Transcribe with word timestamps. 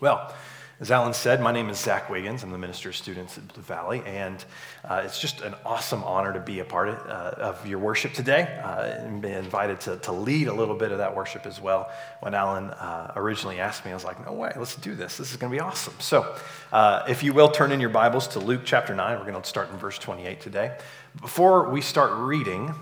Well, 0.00 0.32
as 0.80 0.90
Alan 0.90 1.12
said, 1.12 1.42
my 1.42 1.52
name 1.52 1.68
is 1.68 1.78
Zach 1.78 2.08
Wiggins. 2.08 2.42
I'm 2.42 2.50
the 2.50 2.56
minister 2.56 2.88
of 2.88 2.96
students 2.96 3.36
at 3.36 3.46
Blue 3.52 3.62
Valley, 3.62 4.02
and 4.06 4.42
uh, 4.82 5.02
it's 5.04 5.20
just 5.20 5.42
an 5.42 5.54
awesome 5.66 6.02
honor 6.04 6.32
to 6.32 6.40
be 6.40 6.60
a 6.60 6.64
part 6.64 6.88
of, 6.88 6.98
uh, 7.06 7.34
of 7.36 7.66
your 7.66 7.80
worship 7.80 8.14
today 8.14 8.58
uh, 8.64 8.80
and 8.80 9.20
be 9.20 9.28
invited 9.28 9.78
to, 9.80 9.98
to 9.98 10.12
lead 10.12 10.48
a 10.48 10.54
little 10.54 10.74
bit 10.74 10.90
of 10.90 10.96
that 10.96 11.14
worship 11.14 11.44
as 11.44 11.60
well. 11.60 11.90
When 12.20 12.32
Alan 12.32 12.70
uh, 12.70 13.12
originally 13.16 13.60
asked 13.60 13.84
me, 13.84 13.90
I 13.90 13.94
was 13.94 14.04
like, 14.04 14.24
no 14.24 14.32
way, 14.32 14.54
let's 14.56 14.74
do 14.76 14.94
this. 14.94 15.18
This 15.18 15.32
is 15.32 15.36
going 15.36 15.52
to 15.52 15.54
be 15.54 15.60
awesome. 15.60 15.92
So, 15.98 16.34
uh, 16.72 17.04
if 17.06 17.22
you 17.22 17.34
will, 17.34 17.50
turn 17.50 17.70
in 17.70 17.78
your 17.78 17.90
Bibles 17.90 18.26
to 18.28 18.38
Luke 18.38 18.62
chapter 18.64 18.94
9. 18.94 19.18
We're 19.18 19.30
going 19.30 19.42
to 19.42 19.46
start 19.46 19.70
in 19.70 19.76
verse 19.76 19.98
28 19.98 20.40
today. 20.40 20.78
Before 21.20 21.68
we 21.68 21.82
start 21.82 22.12
reading, 22.14 22.74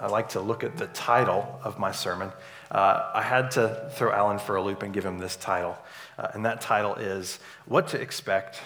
I'd 0.00 0.10
like 0.10 0.30
to 0.30 0.40
look 0.40 0.64
at 0.64 0.76
the 0.76 0.88
title 0.88 1.60
of 1.62 1.78
my 1.78 1.92
sermon. 1.92 2.32
Uh, 2.70 3.10
I 3.14 3.22
had 3.22 3.52
to 3.52 3.90
throw 3.94 4.12
Alan 4.12 4.38
for 4.38 4.56
a 4.56 4.62
loop 4.62 4.82
and 4.82 4.92
give 4.92 5.04
him 5.04 5.18
this 5.18 5.36
title. 5.36 5.76
Uh, 6.18 6.28
and 6.34 6.44
that 6.44 6.60
title 6.60 6.94
is 6.94 7.38
What 7.66 7.88
to 7.88 8.00
Expect 8.00 8.60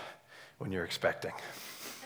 When 0.59 0.73
You're 0.73 0.85
Expecting. 0.85 1.33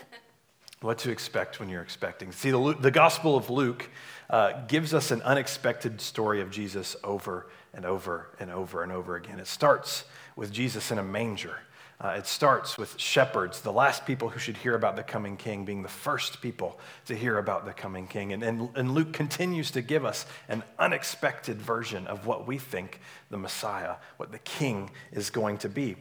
what 0.81 0.97
to 0.99 1.11
expect 1.11 1.59
when 1.59 1.69
you're 1.69 1.81
expecting. 1.81 2.31
See, 2.31 2.51
the, 2.51 2.75
the 2.79 2.91
Gospel 2.91 3.37
of 3.37 3.49
Luke 3.49 3.89
uh, 4.29 4.65
gives 4.67 4.93
us 4.93 5.11
an 5.11 5.21
unexpected 5.21 6.01
story 6.01 6.41
of 6.41 6.51
Jesus 6.51 6.95
over 7.03 7.47
and 7.73 7.85
over 7.85 8.29
and 8.39 8.51
over 8.51 8.83
and 8.83 8.91
over 8.91 9.15
again. 9.15 9.39
It 9.39 9.47
starts 9.47 10.05
with 10.35 10.51
Jesus 10.51 10.91
in 10.91 10.97
a 10.97 11.03
manger. 11.03 11.57
Uh, 12.01 12.15
it 12.17 12.27
starts 12.27 12.77
with 12.77 12.99
shepherds, 12.99 13.61
the 13.61 13.71
last 13.71 14.05
people 14.05 14.27
who 14.27 14.37
should 14.37 14.57
hear 14.57 14.75
about 14.75 14.97
the 14.97 15.03
coming 15.03 15.37
king, 15.37 15.63
being 15.63 15.81
the 15.81 15.87
first 15.87 16.41
people 16.41 16.77
to 17.05 17.15
hear 17.15 17.37
about 17.37 17.65
the 17.65 17.71
coming 17.71 18.05
king. 18.05 18.33
And, 18.33 18.43
and, 18.43 18.69
and 18.75 18.91
Luke 18.91 19.13
continues 19.13 19.71
to 19.71 19.81
give 19.81 20.03
us 20.03 20.25
an 20.49 20.61
unexpected 20.77 21.61
version 21.61 22.05
of 22.07 22.25
what 22.25 22.45
we 22.45 22.57
think 22.57 22.99
the 23.29 23.37
Messiah, 23.37 23.95
what 24.17 24.33
the 24.33 24.39
king 24.39 24.91
is 25.13 25.29
going 25.29 25.57
to 25.59 25.69
be. 25.69 25.95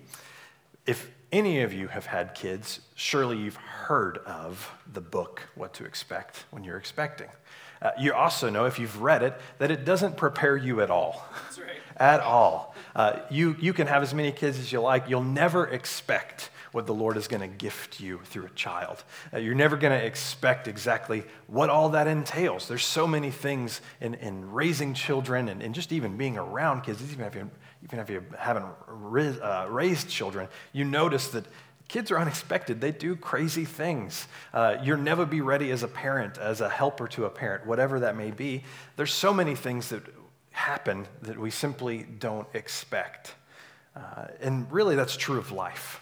If 0.84 1.10
any 1.34 1.62
of 1.62 1.72
you 1.72 1.88
have 1.88 2.06
had 2.06 2.32
kids, 2.32 2.80
surely 2.94 3.36
you've 3.36 3.56
heard 3.56 4.18
of 4.18 4.70
the 4.92 5.00
book, 5.00 5.42
What 5.56 5.74
to 5.74 5.84
Expect 5.84 6.44
When 6.52 6.62
You're 6.62 6.76
Expecting. 6.76 7.26
Uh, 7.82 7.90
you 7.98 8.14
also 8.14 8.48
know, 8.48 8.66
if 8.66 8.78
you've 8.78 9.02
read 9.02 9.24
it, 9.24 9.34
that 9.58 9.72
it 9.72 9.84
doesn't 9.84 10.16
prepare 10.16 10.56
you 10.56 10.80
at 10.80 10.92
all. 10.92 11.26
Right. 11.58 11.66
at 11.96 12.20
all. 12.20 12.76
Uh, 12.94 13.18
you, 13.30 13.56
you 13.58 13.72
can 13.72 13.88
have 13.88 14.04
as 14.04 14.14
many 14.14 14.30
kids 14.30 14.60
as 14.60 14.70
you 14.70 14.80
like. 14.80 15.08
You'll 15.08 15.24
never 15.24 15.66
expect 15.66 16.50
what 16.70 16.86
the 16.86 16.94
Lord 16.94 17.16
is 17.16 17.26
going 17.26 17.40
to 17.40 17.48
gift 17.48 17.98
you 17.98 18.20
through 18.26 18.46
a 18.46 18.50
child. 18.50 19.02
Uh, 19.32 19.38
you're 19.38 19.54
never 19.56 19.76
going 19.76 19.98
to 19.98 20.06
expect 20.06 20.68
exactly 20.68 21.24
what 21.48 21.68
all 21.68 21.88
that 21.90 22.06
entails. 22.06 22.68
There's 22.68 22.86
so 22.86 23.08
many 23.08 23.32
things 23.32 23.80
in, 24.00 24.14
in 24.14 24.52
raising 24.52 24.94
children 24.94 25.48
and, 25.48 25.60
and 25.62 25.74
just 25.74 25.90
even 25.90 26.16
being 26.16 26.38
around 26.38 26.82
kids, 26.82 27.02
even 27.12 27.50
even 27.84 27.98
if 27.98 28.10
you 28.10 28.24
haven't 28.38 28.66
raised, 28.88 29.40
uh, 29.40 29.66
raised 29.68 30.08
children, 30.08 30.48
you 30.72 30.84
notice 30.84 31.28
that 31.28 31.44
Kids 31.88 32.10
are 32.10 32.18
unexpected. 32.18 32.80
They 32.80 32.92
do 32.92 33.14
crazy 33.14 33.64
things. 33.64 34.26
Uh, 34.52 34.76
you'll 34.82 34.98
never 34.98 35.26
be 35.26 35.40
ready 35.40 35.70
as 35.70 35.82
a 35.82 35.88
parent, 35.88 36.38
as 36.38 36.60
a 36.60 36.68
helper 36.68 37.06
to 37.08 37.26
a 37.26 37.30
parent, 37.30 37.66
whatever 37.66 38.00
that 38.00 38.16
may 38.16 38.30
be. 38.30 38.64
There's 38.96 39.12
so 39.12 39.34
many 39.34 39.54
things 39.54 39.90
that 39.90 40.02
happen 40.50 41.06
that 41.22 41.38
we 41.38 41.50
simply 41.50 42.06
don't 42.18 42.48
expect. 42.54 43.34
Uh, 43.94 44.26
and 44.40 44.70
really, 44.72 44.96
that's 44.96 45.16
true 45.16 45.38
of 45.38 45.52
life. 45.52 46.00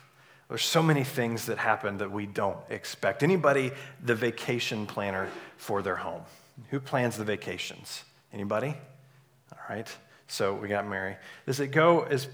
There's 0.48 0.64
so 0.64 0.83
many 0.83 1.03
things 1.03 1.47
that 1.47 1.58
happen 1.58 1.98
that 1.98 2.10
we 2.10 2.27
don't 2.27 2.58
expect. 2.70 3.22
Anybody 3.22 3.72
the 4.05 4.14
vacation 4.14 4.86
planner 4.86 5.28
for 5.56 5.83
their 5.83 5.97
home? 5.97 6.22
Who 6.70 6.78
plans 6.78 7.16
the 7.16 7.25
vacations? 7.25 8.05
Anybody? 8.33 8.75
All 9.53 9.58
right. 9.69 9.88
So 10.33 10.55
we 10.55 10.66
got 10.69 10.88
Mary. 10.88 11.16
Does 11.44 11.61
it 11.61 11.69
go 11.69 12.05
as 12.05 12.27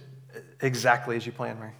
exactly 0.61 1.17
as 1.17 1.27
you 1.27 1.33
planned, 1.33 1.59
Mary? 1.59 1.73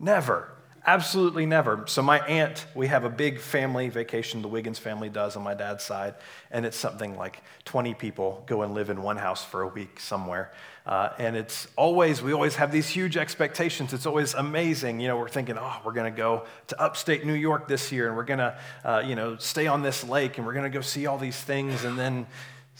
Never. 0.00 0.50
Absolutely 0.84 1.46
never. 1.46 1.84
So, 1.86 2.02
my 2.02 2.18
aunt, 2.26 2.66
we 2.74 2.88
have 2.88 3.04
a 3.04 3.08
big 3.08 3.38
family 3.38 3.88
vacation, 3.88 4.42
the 4.42 4.48
Wiggins 4.48 4.80
family 4.80 5.10
does 5.10 5.36
on 5.36 5.44
my 5.44 5.54
dad's 5.54 5.84
side, 5.84 6.14
and 6.50 6.66
it's 6.66 6.76
something 6.76 7.16
like 7.16 7.42
20 7.66 7.94
people 7.94 8.42
go 8.46 8.62
and 8.62 8.74
live 8.74 8.90
in 8.90 9.00
one 9.00 9.16
house 9.16 9.44
for 9.44 9.62
a 9.62 9.68
week 9.68 10.00
somewhere. 10.00 10.50
Uh, 10.86 11.10
and 11.18 11.36
it's 11.36 11.68
always, 11.76 12.20
we 12.20 12.32
always 12.32 12.56
have 12.56 12.72
these 12.72 12.88
huge 12.88 13.16
expectations. 13.16 13.92
It's 13.92 14.06
always 14.06 14.34
amazing. 14.34 14.98
You 14.98 15.06
know, 15.06 15.18
we're 15.18 15.28
thinking, 15.28 15.56
oh, 15.56 15.76
we're 15.84 15.92
going 15.92 16.12
to 16.12 16.16
go 16.16 16.46
to 16.68 16.80
upstate 16.80 17.24
New 17.24 17.34
York 17.34 17.68
this 17.68 17.92
year, 17.92 18.08
and 18.08 18.16
we're 18.16 18.24
going 18.24 18.38
to, 18.38 18.58
uh, 18.84 19.04
you 19.06 19.14
know, 19.14 19.36
stay 19.36 19.68
on 19.68 19.82
this 19.82 20.02
lake, 20.02 20.38
and 20.38 20.46
we're 20.46 20.54
going 20.54 20.68
to 20.68 20.76
go 20.76 20.80
see 20.80 21.06
all 21.06 21.18
these 21.18 21.40
things. 21.40 21.84
And 21.84 21.96
then 21.96 22.26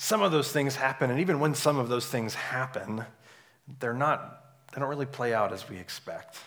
some 0.03 0.23
of 0.23 0.33
those 0.33 0.51
things 0.51 0.77
happen. 0.77 1.11
And 1.11 1.21
even 1.21 1.41
when 1.41 1.55
some 1.55 1.79
of 1.79 1.91
those 1.91 2.07
things 2.07 2.33
happen, 2.33 3.05
they're 3.81 3.93
not, 3.93 4.45
they 4.73 4.81
don't 4.81 4.89
really 4.89 5.05
play 5.05 5.35
out 5.35 5.53
as 5.53 5.69
we 5.69 5.77
expect. 5.77 6.39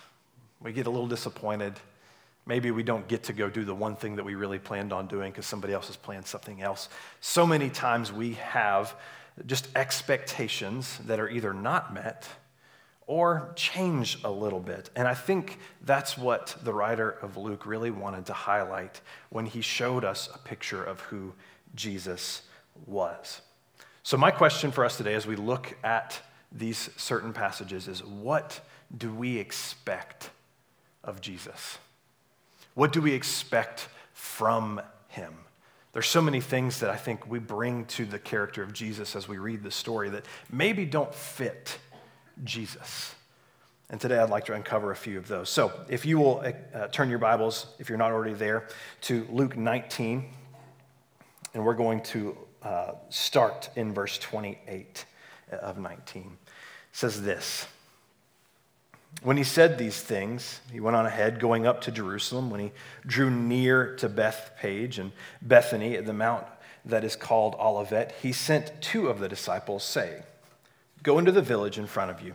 We 0.60 0.72
get 0.72 0.88
a 0.88 0.90
little 0.90 1.06
disappointed. 1.06 1.74
Maybe 2.46 2.72
we 2.72 2.82
don't 2.82 3.06
get 3.06 3.22
to 3.24 3.32
go 3.32 3.48
do 3.48 3.64
the 3.64 3.74
one 3.74 3.94
thing 3.94 4.16
that 4.16 4.24
we 4.24 4.34
really 4.34 4.58
planned 4.58 4.92
on 4.92 5.06
doing 5.06 5.30
because 5.30 5.46
somebody 5.46 5.72
else 5.72 5.86
has 5.86 5.94
planned 5.94 6.26
something 6.26 6.62
else. 6.62 6.88
So 7.20 7.46
many 7.46 7.70
times 7.70 8.12
we 8.12 8.32
have 8.32 8.96
just 9.46 9.68
expectations 9.76 10.98
that 11.06 11.20
are 11.20 11.28
either 11.28 11.54
not 11.54 11.94
met 11.94 12.28
or 13.06 13.52
change 13.54 14.18
a 14.24 14.30
little 14.32 14.58
bit. 14.58 14.90
And 14.96 15.06
I 15.06 15.14
think 15.14 15.60
that's 15.84 16.18
what 16.18 16.56
the 16.64 16.74
writer 16.74 17.08
of 17.08 17.36
Luke 17.36 17.66
really 17.66 17.92
wanted 17.92 18.26
to 18.26 18.32
highlight 18.32 19.00
when 19.30 19.46
he 19.46 19.60
showed 19.60 20.04
us 20.04 20.28
a 20.34 20.38
picture 20.38 20.82
of 20.82 20.98
who 21.02 21.34
Jesus 21.76 22.42
was. 22.86 23.40
So, 24.06 24.18
my 24.18 24.30
question 24.30 24.70
for 24.70 24.84
us 24.84 24.98
today 24.98 25.14
as 25.14 25.26
we 25.26 25.34
look 25.34 25.74
at 25.82 26.20
these 26.52 26.90
certain 26.98 27.32
passages 27.32 27.88
is 27.88 28.04
what 28.04 28.60
do 28.94 29.10
we 29.10 29.38
expect 29.38 30.28
of 31.02 31.22
Jesus? 31.22 31.78
What 32.74 32.92
do 32.92 33.00
we 33.00 33.14
expect 33.14 33.88
from 34.12 34.82
him? 35.08 35.32
There's 35.94 36.06
so 36.06 36.20
many 36.20 36.42
things 36.42 36.80
that 36.80 36.90
I 36.90 36.96
think 36.96 37.26
we 37.30 37.38
bring 37.38 37.86
to 37.86 38.04
the 38.04 38.18
character 38.18 38.62
of 38.62 38.74
Jesus 38.74 39.16
as 39.16 39.26
we 39.26 39.38
read 39.38 39.62
the 39.62 39.70
story 39.70 40.10
that 40.10 40.26
maybe 40.52 40.84
don't 40.84 41.14
fit 41.14 41.78
Jesus. 42.44 43.14
And 43.88 43.98
today 43.98 44.18
I'd 44.18 44.28
like 44.28 44.44
to 44.46 44.52
uncover 44.52 44.90
a 44.90 44.96
few 44.96 45.16
of 45.16 45.28
those. 45.28 45.48
So 45.48 45.72
if 45.88 46.04
you 46.04 46.18
will 46.18 46.44
uh, 46.74 46.88
turn 46.88 47.08
your 47.08 47.20
Bibles, 47.20 47.68
if 47.78 47.88
you're 47.88 47.96
not 47.96 48.12
already 48.12 48.34
there, 48.34 48.68
to 49.02 49.26
Luke 49.30 49.56
19, 49.56 50.26
and 51.54 51.64
we're 51.64 51.72
going 51.72 52.02
to 52.02 52.36
start 53.08 53.70
in 53.76 53.92
verse 53.92 54.18
28 54.18 55.04
of 55.50 55.78
19. 55.78 56.22
It 56.22 56.38
says 56.92 57.22
this. 57.22 57.66
When 59.22 59.36
he 59.36 59.44
said 59.44 59.78
these 59.78 60.00
things, 60.00 60.60
he 60.72 60.80
went 60.80 60.96
on 60.96 61.06
ahead, 61.06 61.40
going 61.40 61.66
up 61.66 61.80
to 61.82 61.92
Jerusalem. 61.92 62.50
When 62.50 62.60
he 62.60 62.72
drew 63.06 63.30
near 63.30 63.94
to 63.96 64.08
Bethphage 64.08 64.98
and 64.98 65.12
Bethany 65.40 65.96
at 65.96 66.04
the 66.04 66.12
mount 66.12 66.46
that 66.84 67.04
is 67.04 67.16
called 67.16 67.54
Olivet, 67.58 68.14
he 68.20 68.32
sent 68.32 68.82
two 68.82 69.08
of 69.08 69.20
the 69.20 69.28
disciples, 69.28 69.84
saying, 69.84 70.22
Go 71.02 71.18
into 71.18 71.32
the 71.32 71.42
village 71.42 71.78
in 71.78 71.86
front 71.86 72.10
of 72.10 72.22
you, 72.22 72.34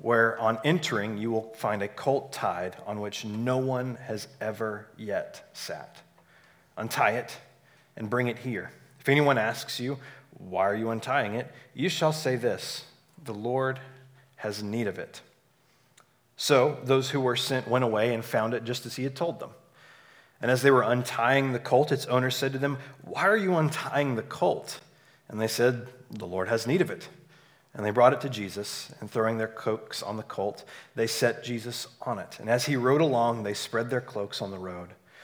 where 0.00 0.38
on 0.38 0.58
entering 0.64 1.18
you 1.18 1.30
will 1.30 1.54
find 1.54 1.82
a 1.82 1.88
colt 1.88 2.32
tied 2.32 2.76
on 2.86 3.00
which 3.00 3.24
no 3.24 3.58
one 3.58 3.96
has 3.96 4.28
ever 4.40 4.86
yet 4.96 5.48
sat. 5.52 6.02
Untie 6.76 7.12
it 7.12 7.36
and 7.96 8.10
bring 8.10 8.26
it 8.26 8.38
here. 8.38 8.70
If 9.02 9.08
anyone 9.08 9.36
asks 9.36 9.80
you, 9.80 9.98
Why 10.38 10.62
are 10.62 10.76
you 10.76 10.90
untying 10.90 11.34
it? 11.34 11.52
you 11.74 11.88
shall 11.88 12.12
say 12.12 12.36
this 12.36 12.84
The 13.24 13.34
Lord 13.34 13.80
has 14.36 14.62
need 14.62 14.86
of 14.86 14.96
it. 14.96 15.20
So 16.36 16.78
those 16.84 17.10
who 17.10 17.20
were 17.20 17.34
sent 17.34 17.66
went 17.66 17.84
away 17.84 18.14
and 18.14 18.24
found 18.24 18.54
it 18.54 18.62
just 18.62 18.86
as 18.86 18.94
he 18.94 19.02
had 19.02 19.16
told 19.16 19.40
them. 19.40 19.50
And 20.40 20.52
as 20.52 20.62
they 20.62 20.70
were 20.70 20.82
untying 20.82 21.52
the 21.52 21.58
colt, 21.58 21.90
its 21.90 22.06
owner 22.06 22.30
said 22.30 22.52
to 22.52 22.60
them, 22.60 22.78
Why 23.02 23.22
are 23.22 23.36
you 23.36 23.56
untying 23.56 24.14
the 24.14 24.22
colt? 24.22 24.78
And 25.28 25.40
they 25.40 25.48
said, 25.48 25.88
The 26.10 26.26
Lord 26.26 26.48
has 26.48 26.64
need 26.64 26.80
of 26.80 26.90
it. 26.90 27.08
And 27.74 27.84
they 27.84 27.90
brought 27.90 28.12
it 28.12 28.20
to 28.20 28.28
Jesus, 28.28 28.92
and 29.00 29.10
throwing 29.10 29.38
their 29.38 29.48
cloaks 29.48 30.00
on 30.00 30.16
the 30.16 30.22
colt, 30.22 30.62
they 30.94 31.08
set 31.08 31.42
Jesus 31.42 31.88
on 32.02 32.20
it. 32.20 32.38
And 32.38 32.48
as 32.48 32.66
he 32.66 32.76
rode 32.76 33.00
along, 33.00 33.42
they 33.42 33.54
spread 33.54 33.90
their 33.90 34.00
cloaks 34.00 34.40
on 34.40 34.52
the 34.52 34.58
road. 34.58 34.90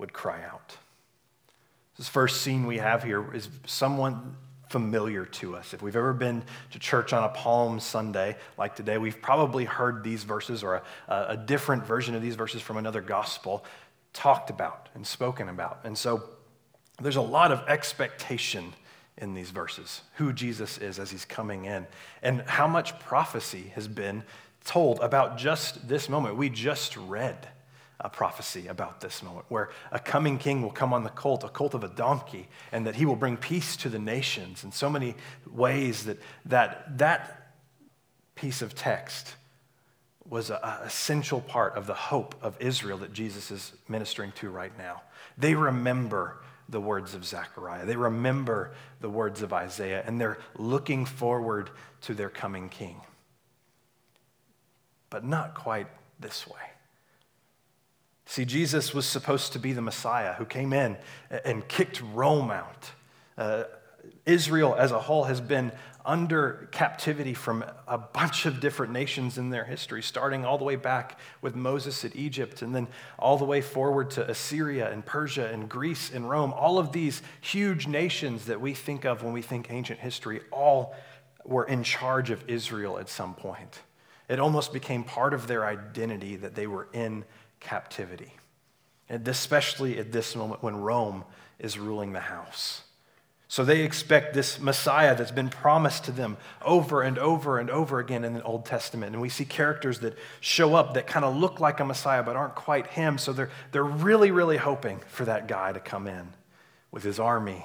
would 0.00 0.12
cry 0.12 0.42
out. 0.42 0.76
This 1.96 2.08
first 2.08 2.42
scene 2.42 2.66
we 2.66 2.78
have 2.78 3.02
here 3.04 3.32
is 3.34 3.48
someone 3.66 4.36
familiar 4.70 5.26
to 5.26 5.56
us. 5.56 5.74
If 5.74 5.82
we've 5.82 5.96
ever 5.96 6.12
been 6.12 6.42
to 6.70 6.78
church 6.78 7.12
on 7.12 7.24
a 7.24 7.28
Palm 7.28 7.80
Sunday 7.80 8.36
like 8.56 8.76
today, 8.76 8.98
we've 8.98 9.20
probably 9.20 9.64
heard 9.64 10.02
these 10.02 10.24
verses 10.24 10.62
or 10.62 10.82
a, 11.08 11.26
a 11.28 11.36
different 11.36 11.84
version 11.84 12.14
of 12.14 12.22
these 12.22 12.36
verses 12.36 12.62
from 12.62 12.76
another 12.76 13.00
gospel 13.00 13.64
talked 14.12 14.48
about 14.48 14.88
and 14.94 15.06
spoken 15.06 15.48
about. 15.48 15.80
And 15.84 15.96
so 15.98 16.22
there's 17.00 17.16
a 17.16 17.20
lot 17.20 17.52
of 17.52 17.68
expectation 17.68 18.72
in 19.18 19.34
these 19.34 19.50
verses 19.50 20.00
who 20.14 20.32
Jesus 20.32 20.78
is 20.78 20.98
as 20.98 21.10
he's 21.10 21.24
coming 21.24 21.66
in 21.66 21.86
and 22.22 22.42
how 22.42 22.66
much 22.66 22.98
prophecy 23.00 23.72
has 23.74 23.86
been 23.88 24.22
told 24.64 25.00
about 25.00 25.36
just 25.36 25.88
this 25.88 26.08
moment. 26.08 26.36
We 26.36 26.48
just 26.48 26.96
read 26.96 27.48
a 28.00 28.08
prophecy 28.08 28.66
about 28.66 29.00
this 29.00 29.22
moment 29.22 29.44
where 29.48 29.70
a 29.92 29.98
coming 29.98 30.38
king 30.38 30.62
will 30.62 30.70
come 30.70 30.92
on 30.92 31.04
the 31.04 31.10
colt, 31.10 31.44
a 31.44 31.48
colt 31.48 31.74
of 31.74 31.84
a 31.84 31.88
donkey, 31.88 32.48
and 32.72 32.86
that 32.86 32.96
he 32.96 33.04
will 33.04 33.16
bring 33.16 33.36
peace 33.36 33.76
to 33.76 33.88
the 33.88 33.98
nations 33.98 34.64
in 34.64 34.72
so 34.72 34.88
many 34.88 35.14
ways 35.52 36.04
that 36.04 36.18
that, 36.46 36.98
that 36.98 37.52
piece 38.34 38.62
of 38.62 38.74
text 38.74 39.34
was 40.28 40.50
an 40.50 40.58
essential 40.84 41.40
part 41.40 41.76
of 41.76 41.86
the 41.86 41.94
hope 41.94 42.34
of 42.40 42.56
Israel 42.60 42.98
that 42.98 43.12
Jesus 43.12 43.50
is 43.50 43.72
ministering 43.88 44.32
to 44.32 44.48
right 44.48 44.76
now. 44.78 45.02
They 45.36 45.54
remember 45.54 46.40
the 46.68 46.80
words 46.80 47.14
of 47.14 47.24
Zechariah. 47.24 47.84
They 47.84 47.96
remember 47.96 48.72
the 49.00 49.10
words 49.10 49.42
of 49.42 49.52
Isaiah, 49.52 50.04
and 50.06 50.20
they're 50.20 50.38
looking 50.56 51.04
forward 51.04 51.70
to 52.02 52.14
their 52.14 52.30
coming 52.30 52.68
king. 52.68 53.00
But 55.10 55.24
not 55.24 55.54
quite 55.54 55.88
this 56.20 56.46
way. 56.46 56.69
See, 58.30 58.44
Jesus 58.44 58.94
was 58.94 59.06
supposed 59.06 59.54
to 59.54 59.58
be 59.58 59.72
the 59.72 59.82
Messiah 59.82 60.34
who 60.34 60.44
came 60.44 60.72
in 60.72 60.96
and 61.44 61.66
kicked 61.66 62.00
Rome 62.00 62.52
out. 62.52 62.92
Uh, 63.36 63.64
Israel 64.24 64.76
as 64.78 64.92
a 64.92 65.00
whole 65.00 65.24
has 65.24 65.40
been 65.40 65.72
under 66.06 66.68
captivity 66.70 67.34
from 67.34 67.64
a 67.88 67.98
bunch 67.98 68.46
of 68.46 68.60
different 68.60 68.92
nations 68.92 69.36
in 69.36 69.50
their 69.50 69.64
history, 69.64 70.00
starting 70.00 70.44
all 70.44 70.58
the 70.58 70.64
way 70.64 70.76
back 70.76 71.18
with 71.42 71.56
Moses 71.56 72.04
at 72.04 72.14
Egypt, 72.14 72.62
and 72.62 72.72
then 72.72 72.86
all 73.18 73.36
the 73.36 73.44
way 73.44 73.60
forward 73.60 74.12
to 74.12 74.30
Assyria 74.30 74.92
and 74.92 75.04
Persia 75.04 75.48
and 75.52 75.68
Greece 75.68 76.12
and 76.14 76.30
Rome. 76.30 76.52
All 76.52 76.78
of 76.78 76.92
these 76.92 77.22
huge 77.40 77.88
nations 77.88 78.44
that 78.44 78.60
we 78.60 78.74
think 78.74 79.04
of 79.04 79.24
when 79.24 79.32
we 79.32 79.42
think 79.42 79.72
ancient 79.72 79.98
history, 79.98 80.40
all 80.52 80.94
were 81.44 81.64
in 81.64 81.82
charge 81.82 82.30
of 82.30 82.48
Israel 82.48 82.96
at 82.96 83.08
some 83.08 83.34
point. 83.34 83.80
It 84.28 84.38
almost 84.38 84.72
became 84.72 85.02
part 85.02 85.34
of 85.34 85.48
their 85.48 85.66
identity 85.66 86.36
that 86.36 86.54
they 86.54 86.68
were 86.68 86.86
in 86.92 87.24
captivity. 87.60 88.34
And 89.08 89.26
especially 89.28 89.98
at 89.98 90.12
this 90.12 90.34
moment 90.34 90.62
when 90.62 90.76
Rome 90.76 91.24
is 91.58 91.78
ruling 91.78 92.12
the 92.12 92.20
house. 92.20 92.82
So 93.48 93.64
they 93.64 93.80
expect 93.80 94.32
this 94.32 94.60
Messiah 94.60 95.16
that's 95.16 95.32
been 95.32 95.48
promised 95.48 96.04
to 96.04 96.12
them 96.12 96.36
over 96.62 97.02
and 97.02 97.18
over 97.18 97.58
and 97.58 97.68
over 97.68 97.98
again 97.98 98.24
in 98.24 98.32
the 98.32 98.42
Old 98.44 98.64
Testament. 98.64 99.12
And 99.12 99.20
we 99.20 99.28
see 99.28 99.44
characters 99.44 99.98
that 100.00 100.16
show 100.40 100.76
up 100.76 100.94
that 100.94 101.08
kind 101.08 101.24
of 101.24 101.36
look 101.36 101.58
like 101.58 101.80
a 101.80 101.84
Messiah 101.84 102.22
but 102.22 102.36
aren't 102.36 102.54
quite 102.54 102.86
him. 102.86 103.18
So 103.18 103.32
they're, 103.32 103.50
they're 103.72 103.82
really, 103.82 104.30
really 104.30 104.56
hoping 104.56 105.00
for 105.08 105.24
that 105.24 105.48
guy 105.48 105.72
to 105.72 105.80
come 105.80 106.06
in 106.06 106.28
with 106.92 107.02
his 107.02 107.18
army 107.18 107.64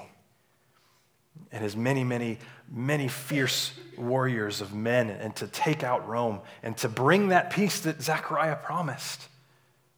and 1.52 1.62
his 1.62 1.76
many, 1.76 2.02
many, 2.02 2.38
many 2.68 3.06
fierce 3.06 3.72
warriors 3.96 4.60
of 4.60 4.74
men 4.74 5.08
and 5.08 5.36
to 5.36 5.46
take 5.46 5.84
out 5.84 6.08
Rome 6.08 6.40
and 6.64 6.76
to 6.78 6.88
bring 6.88 7.28
that 7.28 7.50
peace 7.50 7.80
that 7.80 8.02
Zechariah 8.02 8.56
promised, 8.56 9.28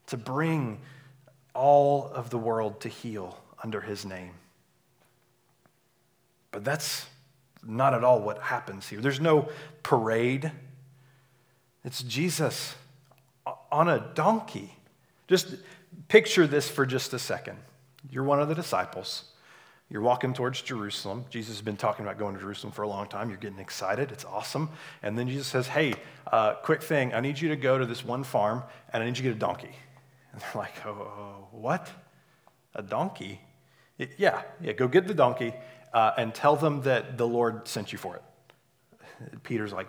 to 0.09 0.17
bring 0.17 0.81
all 1.55 2.11
of 2.15 2.31
the 2.31 2.39
world 2.39 2.81
to 2.81 2.89
heel 2.89 3.39
under 3.63 3.81
his 3.81 4.05
name. 4.05 4.33
But 6.51 6.65
that's 6.65 7.07
not 7.67 7.95
at 7.95 8.05
all 8.05 8.21
what 8.21 8.41
happens 8.41 8.89
here. 8.89 9.01
There's 9.01 9.21
no 9.21 9.49
parade. 9.83 10.51
It's 11.85 12.03
Jesus 12.03 12.75
on 13.71 13.89
a 13.89 14.01
donkey. 14.15 14.75
Just 15.27 15.55
picture 16.09 16.47
this 16.47 16.69
for 16.69 16.87
just 16.87 17.13
a 17.13 17.19
second. 17.19 17.59
You're 18.11 18.25
one 18.25 18.41
of 18.41 18.49
the 18.49 18.55
disciples. 18.55 19.25
You're 19.91 20.03
walking 20.03 20.35
towards 20.35 20.61
Jerusalem. 20.61 21.25
Jesus 21.31 21.57
has 21.57 21.63
been 21.63 21.77
talking 21.77 22.05
about 22.05 22.19
going 22.19 22.35
to 22.35 22.41
Jerusalem 22.41 22.73
for 22.73 22.83
a 22.83 22.89
long 22.89 23.09
time. 23.09 23.31
You're 23.31 23.39
getting 23.39 23.59
excited. 23.59 24.13
It's 24.13 24.25
awesome. 24.25 24.69
And 25.03 25.19
then 25.19 25.29
Jesus 25.29 25.47
says, 25.47 25.67
Hey, 25.67 25.95
uh, 26.31 26.55
quick 26.55 26.83
thing. 26.83 27.15
I 27.15 27.21
need 27.21 27.41
you 27.41 27.49
to 27.49 27.57
go 27.57 27.79
to 27.79 27.87
this 27.87 28.05
one 28.05 28.23
farm 28.23 28.63
and 28.93 29.03
I 29.03 29.07
need 29.07 29.17
you 29.17 29.23
to 29.25 29.31
get 29.31 29.37
a 29.37 29.39
donkey. 29.39 29.71
And 30.33 30.41
they're 30.41 30.63
like, 30.63 30.87
Oh, 30.87 31.49
what? 31.53 31.91
A 32.75 32.83
donkey? 32.83 33.41
Yeah, 34.17 34.43
yeah, 34.61 34.73
go 34.73 34.87
get 34.87 35.09
the 35.09 35.15
donkey 35.15 35.53
uh, 35.93 36.13
and 36.17 36.35
tell 36.35 36.55
them 36.55 36.83
that 36.83 37.19
the 37.19 37.27
Lord 37.27 37.67
sent 37.67 37.93
you 37.93 37.99
for 37.99 38.17
it. 38.17 38.23
Peter's 39.43 39.73
like, 39.73 39.89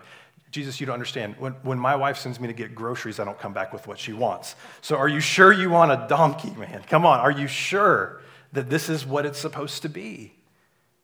Jesus, 0.52 0.80
you 0.80 0.88
don't 0.88 0.94
understand. 0.94 1.36
When, 1.38 1.54
when 1.62 1.78
my 1.78 1.96
wife 1.96 2.18
sends 2.18 2.40
me 2.40 2.48
to 2.48 2.54
get 2.54 2.74
groceries, 2.74 3.20
I 3.20 3.26
don't 3.26 3.38
come 3.38 3.54
back 3.54 3.72
with 3.72 3.86
what 3.86 4.00
she 4.00 4.14
wants. 4.14 4.56
So 4.82 4.96
are 4.98 5.08
you 5.08 5.20
sure 5.20 5.54
you 5.54 5.70
want 5.70 5.92
a 5.92 6.08
donkey, 6.10 6.52
man? 6.52 6.84
Come 6.90 7.06
on, 7.06 7.20
are 7.20 7.32
you 7.32 7.48
sure 7.48 8.22
that 8.54 8.70
this 8.70 8.90
is 8.90 9.06
what 9.06 9.28
it's 9.28 9.38
supposed 9.38 9.84
to 9.84 9.90
be? 9.90 10.34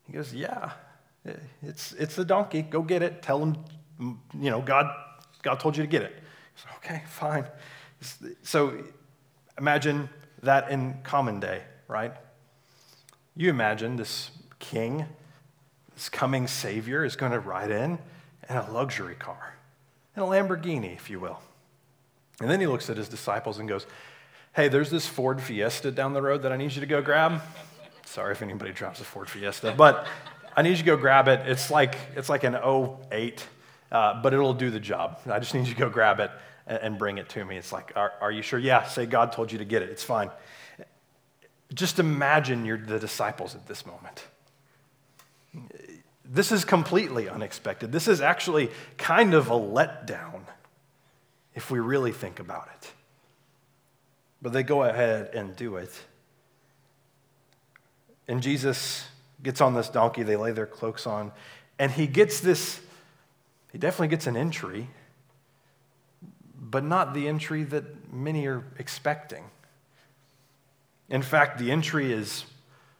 He 0.07 0.13
goes, 0.13 0.33
Yeah, 0.33 0.71
it's, 1.61 1.93
it's 1.93 2.15
the 2.15 2.25
donkey. 2.25 2.61
Go 2.63 2.81
get 2.81 3.01
it. 3.01 3.21
Tell 3.21 3.39
them, 3.39 3.65
you 3.99 4.49
know, 4.49 4.61
God, 4.61 4.87
God 5.41 5.59
told 5.59 5.77
you 5.77 5.83
to 5.83 5.89
get 5.89 6.01
it. 6.01 6.15
Said, 6.55 6.71
okay, 6.77 7.03
fine. 7.07 7.45
So 8.43 8.83
imagine 9.57 10.09
that 10.43 10.69
in 10.69 10.95
common 11.03 11.39
day, 11.39 11.61
right? 11.87 12.13
You 13.35 13.49
imagine 13.49 13.95
this 13.95 14.31
king, 14.59 15.05
this 15.93 16.09
coming 16.09 16.47
savior, 16.47 17.03
is 17.03 17.15
going 17.15 17.31
to 17.31 17.39
ride 17.39 17.71
in 17.71 17.99
in 18.49 18.55
a 18.55 18.71
luxury 18.71 19.15
car, 19.15 19.55
in 20.15 20.21
a 20.21 20.25
Lamborghini, 20.25 20.95
if 20.95 21.09
you 21.09 21.19
will. 21.19 21.39
And 22.39 22.49
then 22.49 22.59
he 22.59 22.67
looks 22.67 22.89
at 22.89 22.97
his 22.97 23.09
disciples 23.09 23.59
and 23.59 23.67
goes, 23.67 23.85
Hey, 24.53 24.69
there's 24.69 24.89
this 24.89 25.05
Ford 25.05 25.41
Fiesta 25.41 25.91
down 25.91 26.13
the 26.13 26.21
road 26.21 26.43
that 26.43 26.53
I 26.53 26.57
need 26.57 26.73
you 26.73 26.79
to 26.79 26.87
go 26.87 27.01
grab. 27.01 27.41
Sorry 28.05 28.31
if 28.31 28.41
anybody 28.41 28.71
drops 28.71 29.01
a 29.01 29.03
Ford 29.03 29.29
Fiesta, 29.29 29.73
but 29.75 30.07
I 30.55 30.61
need 30.61 30.71
you 30.71 30.77
to 30.77 30.83
go 30.83 30.95
grab 30.95 31.27
it. 31.27 31.41
It's 31.45 31.69
like, 31.69 31.97
it's 32.15 32.29
like 32.29 32.45
an 32.45 32.55
08, 33.11 33.45
uh, 33.91 34.21
but 34.21 34.33
it'll 34.33 34.53
do 34.53 34.69
the 34.69 34.79
job. 34.79 35.19
I 35.29 35.39
just 35.39 35.53
need 35.53 35.67
you 35.67 35.73
to 35.73 35.79
go 35.79 35.89
grab 35.89 36.21
it 36.21 36.31
and, 36.67 36.97
bring 36.97 37.17
it 37.17 37.29
to 37.29 37.45
me. 37.45 37.57
It's 37.57 37.71
like, 37.71 37.93
are, 37.95 38.13
are 38.21 38.31
you 38.31 38.41
sure? 38.41 38.59
Yeah, 38.59 38.85
say 38.85 39.05
God 39.05 39.31
told 39.31 39.51
you 39.51 39.59
to 39.59 39.65
get 39.65 39.81
it. 39.81 39.89
It's 39.89 40.03
fine. 40.03 40.31
Just 41.73 41.99
imagine 41.99 42.65
you're 42.65 42.77
the 42.77 42.99
disciples 42.99 43.55
at 43.55 43.67
this 43.67 43.85
moment. 43.85 44.25
This 46.23 46.51
is 46.51 46.65
completely 46.65 47.29
unexpected. 47.29 47.91
This 47.91 48.07
is 48.07 48.21
actually 48.21 48.71
kind 48.97 49.33
of 49.33 49.49
a 49.49 49.53
letdown 49.53 50.41
if 51.53 51.71
we 51.71 51.79
really 51.79 52.11
think 52.11 52.39
about 52.39 52.67
it. 52.75 52.91
But 54.41 54.53
they 54.53 54.63
go 54.63 54.83
ahead 54.83 55.31
and 55.33 55.55
do 55.55 55.77
it. 55.77 55.91
And 58.27 58.41
Jesus 58.41 59.07
gets 59.41 59.61
on 59.61 59.73
this 59.73 59.89
donkey, 59.89 60.23
they 60.23 60.35
lay 60.35 60.51
their 60.51 60.65
cloaks 60.65 61.05
on, 61.05 61.31
and 61.77 61.91
he 61.91 62.07
gets 62.07 62.39
this, 62.39 62.81
he 63.71 63.77
definitely 63.77 64.07
gets 64.07 64.27
an 64.27 64.35
entry, 64.35 64.89
but 66.71 66.83
not 66.83 67.13
the 67.13 67.27
entry 67.27 67.63
that 67.63 68.11
many 68.13 68.47
are 68.47 68.63
expecting. 68.79 69.43
In 71.09 71.21
fact, 71.21 71.59
the 71.59 71.71
entry 71.71 72.11
is 72.11 72.45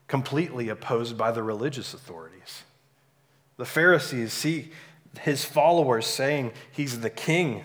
completely 0.08 0.70
opposed 0.70 1.18
by 1.18 1.32
the 1.32 1.42
religious 1.42 1.94
authorities. 1.94 2.64
The 3.58 3.66
Pharisees 3.66 4.34
see 4.34 4.72
his 5.22 5.46
followers 5.46 6.06
saying 6.06 6.52
he's 6.72 7.00
the 7.00 7.10
king 7.10 7.64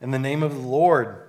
in 0.00 0.10
the 0.10 0.18
name 0.18 0.42
of 0.42 0.54
the 0.54 0.68
Lord, 0.68 1.22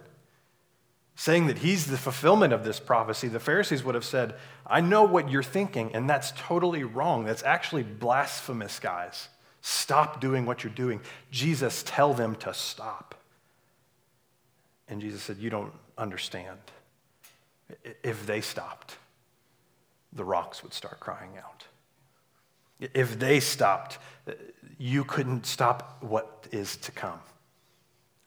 saying 1.16 1.48
that 1.48 1.60
he's 1.60 1.86
the 1.86 1.98
fulfillment 1.98 2.54
of 2.54 2.64
this 2.64 2.80
prophecy. 2.80 3.28
The 3.28 3.40
Pharisees 3.40 3.84
would 3.84 3.96
have 3.96 4.06
said, 4.06 4.36
I 4.66 4.82
know 4.82 5.04
what 5.04 5.30
you're 5.30 5.44
thinking, 5.44 5.94
and 5.94 6.10
that's 6.10 6.32
totally 6.36 6.84
wrong. 6.84 7.26
That's 7.26 7.44
actually 7.44 7.84
blasphemous, 7.84 8.80
guys. 8.80 9.28
Stop 9.62 10.22
doing 10.22 10.46
what 10.46 10.64
you're 10.64 10.74
doing. 10.74 11.02
Jesus, 11.30 11.84
tell 11.86 12.14
them 12.14 12.36
to 12.38 12.54
stop. 12.54 13.16
And 14.88 15.02
Jesus 15.02 15.22
said, 15.22 15.38
You 15.38 15.50
don't 15.50 15.74
understand. 15.98 16.60
If 18.04 18.26
they 18.26 18.42
stopped, 18.42 18.98
the 20.14 20.24
rocks 20.24 20.64
would 20.64 20.74
start 20.74 21.00
crying 21.00 21.32
out. 21.38 21.66
If 22.80 23.20
they 23.20 23.40
stopped, 23.40 23.98
you 24.78 25.04
couldn't 25.04 25.46
stop 25.46 25.98
what 26.02 26.48
is 26.52 26.78
to 26.78 26.92
come. 26.92 27.20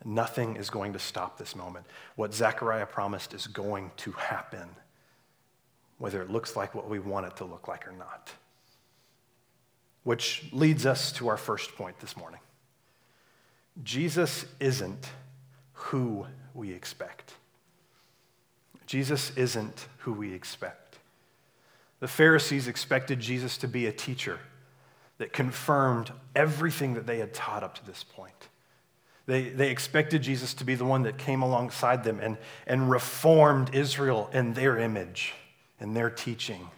Nothing 0.04 0.56
is 0.56 0.70
going 0.70 0.92
to 0.94 0.98
stop 0.98 1.38
this 1.38 1.54
moment. 1.54 1.86
What 2.16 2.34
Zechariah 2.34 2.86
promised 2.86 3.34
is 3.34 3.46
going 3.46 3.90
to 3.98 4.12
happen, 4.12 4.68
whether 5.98 6.22
it 6.22 6.30
looks 6.30 6.56
like 6.56 6.74
what 6.74 6.88
we 6.88 6.98
want 6.98 7.26
it 7.26 7.36
to 7.36 7.44
look 7.44 7.68
like 7.68 7.86
or 7.86 7.92
not. 7.92 8.32
Which 10.02 10.46
leads 10.52 10.86
us 10.86 11.12
to 11.12 11.28
our 11.28 11.36
first 11.36 11.76
point 11.76 11.98
this 12.00 12.16
morning 12.16 12.40
Jesus 13.84 14.46
isn't 14.58 15.08
who 15.72 16.26
we 16.54 16.72
expect. 16.72 17.34
Jesus 18.86 19.32
isn't 19.36 19.86
who 19.98 20.12
we 20.12 20.34
expect. 20.34 20.98
The 22.00 22.08
Pharisees 22.08 22.66
expected 22.66 23.20
Jesus 23.20 23.56
to 23.58 23.68
be 23.68 23.86
a 23.86 23.92
teacher, 23.92 24.40
that 25.18 25.32
confirmed 25.34 26.10
everything 26.34 26.94
that 26.94 27.06
they 27.06 27.18
had 27.18 27.34
taught 27.34 27.62
up 27.62 27.74
to 27.74 27.86
this 27.86 28.02
point. 28.02 28.48
They, 29.26 29.50
they 29.50 29.70
expected 29.70 30.22
Jesus 30.22 30.54
to 30.54 30.64
be 30.64 30.74
the 30.74 30.86
one 30.86 31.02
that 31.02 31.18
came 31.18 31.42
alongside 31.42 32.02
them 32.02 32.18
and, 32.20 32.38
and 32.66 32.90
reformed 32.90 33.74
Israel 33.74 34.30
in 34.32 34.54
their 34.54 34.78
image, 34.78 35.34
in 35.78 35.92
their 35.92 36.08
teaching. 36.08 36.70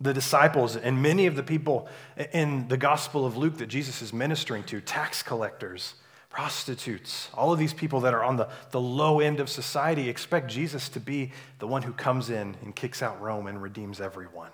The 0.00 0.14
disciples 0.14 0.76
and 0.76 1.02
many 1.02 1.26
of 1.26 1.34
the 1.34 1.42
people 1.42 1.88
in 2.32 2.68
the 2.68 2.76
Gospel 2.76 3.26
of 3.26 3.36
Luke 3.36 3.58
that 3.58 3.66
Jesus 3.66 4.02
is 4.02 4.12
ministering 4.12 4.62
to, 4.64 4.80
tax 4.80 5.22
collectors, 5.22 5.94
prostitutes, 6.32 7.28
all 7.34 7.52
of 7.52 7.58
these 7.58 7.74
people 7.74 8.00
that 8.00 8.14
are 8.14 8.24
on 8.24 8.36
the, 8.36 8.48
the 8.70 8.80
low 8.80 9.20
end 9.20 9.38
of 9.38 9.50
society, 9.50 10.08
expect 10.08 10.50
Jesus 10.50 10.88
to 10.88 10.98
be 10.98 11.30
the 11.58 11.66
one 11.66 11.82
who 11.82 11.92
comes 11.92 12.30
in 12.30 12.56
and 12.62 12.74
kicks 12.74 13.02
out 13.02 13.20
Rome 13.20 13.46
and 13.46 13.60
redeems 13.60 14.00
everyone. 14.00 14.50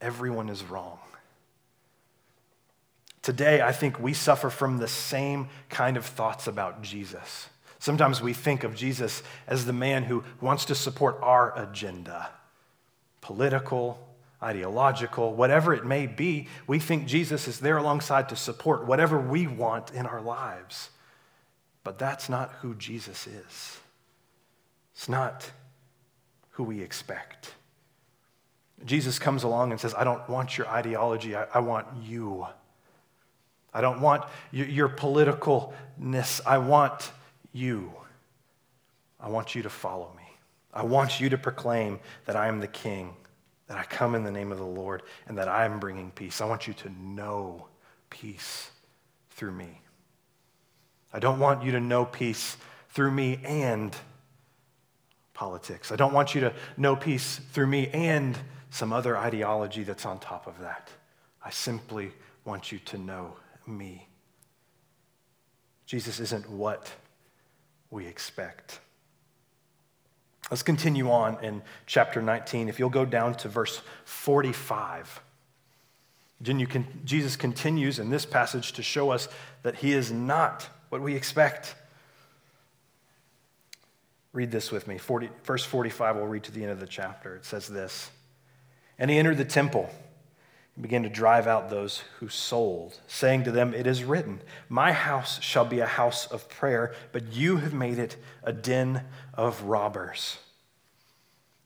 Everyone 0.00 0.48
is 0.48 0.62
wrong. 0.62 1.00
Today, 3.20 3.62
I 3.62 3.72
think 3.72 3.98
we 3.98 4.12
suffer 4.12 4.48
from 4.48 4.78
the 4.78 4.86
same 4.86 5.48
kind 5.70 5.96
of 5.96 6.06
thoughts 6.06 6.46
about 6.46 6.82
Jesus. 6.82 7.48
Sometimes 7.80 8.22
we 8.22 8.32
think 8.32 8.62
of 8.62 8.76
Jesus 8.76 9.24
as 9.48 9.66
the 9.66 9.72
man 9.72 10.04
who 10.04 10.22
wants 10.40 10.66
to 10.66 10.76
support 10.76 11.18
our 11.20 11.52
agenda 11.58 12.28
political, 13.20 13.98
ideological, 14.44 15.34
whatever 15.34 15.72
it 15.72 15.84
may 15.84 16.06
be. 16.06 16.48
We 16.66 16.78
think 16.78 17.06
Jesus 17.06 17.48
is 17.48 17.60
there 17.60 17.78
alongside 17.78 18.28
to 18.28 18.36
support 18.36 18.86
whatever 18.86 19.18
we 19.18 19.46
want 19.46 19.92
in 19.92 20.06
our 20.06 20.20
lives. 20.20 20.90
But 21.82 21.98
that's 21.98 22.28
not 22.28 22.52
who 22.60 22.74
Jesus 22.74 23.26
is, 23.26 23.78
it's 24.94 25.08
not 25.08 25.50
who 26.50 26.64
we 26.64 26.80
expect. 26.82 27.54
Jesus 28.84 29.18
comes 29.18 29.44
along 29.44 29.70
and 29.70 29.80
says, 29.80 29.94
I 29.94 30.04
don't 30.04 30.28
want 30.28 30.58
your 30.58 30.68
ideology, 30.68 31.34
I, 31.34 31.46
I 31.54 31.58
want 31.60 31.86
you. 32.02 32.46
I 33.72 33.80
don't 33.80 34.00
want 34.00 34.24
your, 34.52 34.66
your 34.66 34.88
politicalness, 34.88 36.40
I 36.46 36.58
want 36.58 37.10
you. 37.52 37.92
I 39.18 39.28
want 39.28 39.54
you 39.54 39.62
to 39.62 39.70
follow 39.70 40.12
me. 40.16 40.22
I 40.72 40.84
want 40.84 41.20
you 41.20 41.30
to 41.30 41.38
proclaim 41.38 41.98
that 42.26 42.36
I 42.36 42.48
am 42.48 42.60
the 42.60 42.68
king, 42.68 43.14
that 43.66 43.78
I 43.78 43.84
come 43.84 44.14
in 44.14 44.24
the 44.24 44.30
name 44.30 44.52
of 44.52 44.58
the 44.58 44.64
Lord, 44.64 45.02
and 45.26 45.38
that 45.38 45.48
I 45.48 45.64
am 45.64 45.80
bringing 45.80 46.10
peace. 46.10 46.40
I 46.40 46.44
want 46.44 46.66
you 46.68 46.74
to 46.74 46.90
know 47.02 47.66
peace 48.10 48.70
through 49.30 49.52
me. 49.52 49.80
I 51.12 51.18
don't 51.18 51.38
want 51.38 51.64
you 51.64 51.72
to 51.72 51.80
know 51.80 52.04
peace 52.04 52.56
through 52.90 53.12
me 53.12 53.40
and 53.44 53.96
politics. 55.32 55.90
I 55.90 55.96
don't 55.96 56.12
want 56.12 56.34
you 56.34 56.40
to 56.42 56.52
know 56.76 56.94
peace 56.96 57.40
through 57.52 57.66
me 57.66 57.88
and 57.88 58.36
some 58.70 58.92
other 58.92 59.16
ideology 59.16 59.82
that's 59.82 60.06
on 60.06 60.18
top 60.18 60.46
of 60.46 60.58
that. 60.60 60.90
I 61.44 61.50
simply 61.50 62.12
want 62.44 62.72
you 62.72 62.78
to 62.80 62.98
know 62.98 63.36
me. 63.66 64.08
Jesus 65.86 66.18
isn't 66.20 66.48
what 66.50 66.92
we 67.90 68.06
expect. 68.06 68.80
Let's 70.54 70.62
continue 70.62 71.10
on 71.10 71.42
in 71.42 71.62
chapter 71.84 72.22
19. 72.22 72.68
If 72.68 72.78
you'll 72.78 72.88
go 72.88 73.04
down 73.04 73.34
to 73.38 73.48
verse 73.48 73.80
45. 74.04 75.20
Jesus 77.04 77.34
continues 77.34 77.98
in 77.98 78.08
this 78.08 78.24
passage 78.24 78.70
to 78.74 78.82
show 78.84 79.10
us 79.10 79.28
that 79.64 79.74
he 79.74 79.92
is 79.92 80.12
not 80.12 80.68
what 80.90 81.00
we 81.00 81.16
expect. 81.16 81.74
Read 84.32 84.52
this 84.52 84.70
with 84.70 84.86
me. 84.86 84.96
40, 84.96 85.28
verse 85.42 85.64
45, 85.64 86.14
we'll 86.14 86.26
read 86.26 86.44
to 86.44 86.52
the 86.52 86.62
end 86.62 86.70
of 86.70 86.78
the 86.78 86.86
chapter. 86.86 87.34
It 87.34 87.44
says 87.44 87.66
this 87.66 88.12
and 88.96 89.10
he 89.10 89.18
entered 89.18 89.38
the 89.38 89.44
temple 89.44 89.90
and 90.74 90.82
began 90.82 91.02
to 91.04 91.08
drive 91.08 91.46
out 91.46 91.70
those 91.70 92.02
who 92.18 92.28
sold, 92.28 93.00
saying 93.06 93.44
to 93.44 93.52
them, 93.52 93.72
It 93.74 93.86
is 93.86 94.04
written, 94.04 94.40
My 94.68 94.92
house 94.92 95.40
shall 95.40 95.64
be 95.64 95.80
a 95.80 95.86
house 95.86 96.26
of 96.26 96.48
prayer, 96.48 96.94
but 97.12 97.32
you 97.32 97.58
have 97.58 97.72
made 97.72 97.98
it 97.98 98.16
a 98.42 98.52
den 98.52 99.04
of 99.34 99.62
robbers. 99.62 100.38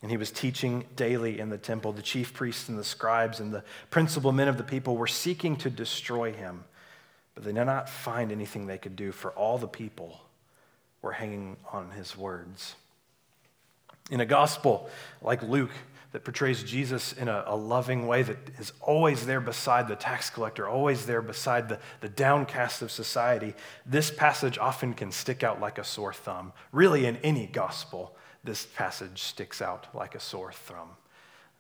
And 0.03 0.11
he 0.11 0.17
was 0.17 0.31
teaching 0.31 0.85
daily 0.95 1.41
in 1.41 1.49
the 1.49 1.59
temple. 1.59 1.93
The 1.93 2.03
chief 2.03 2.33
priests 2.33 2.69
and 2.69 2.79
the 2.79 2.85
scribes 2.85 3.41
and 3.41 3.53
the 3.53 3.65
principal 3.91 4.31
men 4.31 4.47
of 4.47 4.57
the 4.57 4.63
people 4.63 4.97
were 4.97 5.09
seeking 5.09 5.57
to 5.57 5.71
destroy 5.71 6.33
him, 6.33 6.65
but 7.35 7.45
they 7.45 7.53
did 7.53 7.65
not 7.65 7.89
find 7.89 8.31
anything 8.31 8.67
they 8.67 8.79
could 8.79 8.95
do, 8.95 9.11
for 9.11 9.33
all 9.33 9.59
the 9.59 9.67
people 9.67 10.21
were 11.03 11.13
hanging 11.13 11.57
on 11.73 11.91
his 11.91 12.17
words. 12.17 12.75
In 14.11 14.21
a 14.21 14.27
gospel 14.27 14.89
like 15.21 15.43
Luke, 15.43 15.73
that 16.13 16.25
portrays 16.25 16.63
Jesus 16.63 17.13
in 17.13 17.29
a, 17.29 17.45
a, 17.47 17.57
loving 17.57 18.07
way 18.07 18.23
that 18.23 18.39
is 18.59 18.73
always 18.81 19.27
there 19.27 19.41
beside 19.41 19.89
the 19.89 19.97
tax 19.97 20.31
collector, 20.31 20.67
always 20.67 21.05
there 21.05 21.21
beside 21.21 21.69
the, 21.69 21.79
the 22.01 22.09
downcast 22.09 22.81
of 22.81 22.91
society, 22.91 23.55
this 23.85 24.11
passage 24.11 24.57
often 24.57 24.95
can 24.95 25.13
stick 25.13 25.43
out 25.43 25.61
like 25.61 25.77
a 25.77 25.85
sore 25.85 26.15
thumb. 26.15 26.53
Really, 26.73 27.05
in 27.05 27.17
any 27.19 27.47
gospel, 27.47 28.17
this 28.43 28.65
passage 28.65 29.23
sticks 29.23 29.61
out 29.61 29.87
like 29.95 30.15
a 30.15 30.21
sore 30.21 30.53
thumb. 30.53 30.91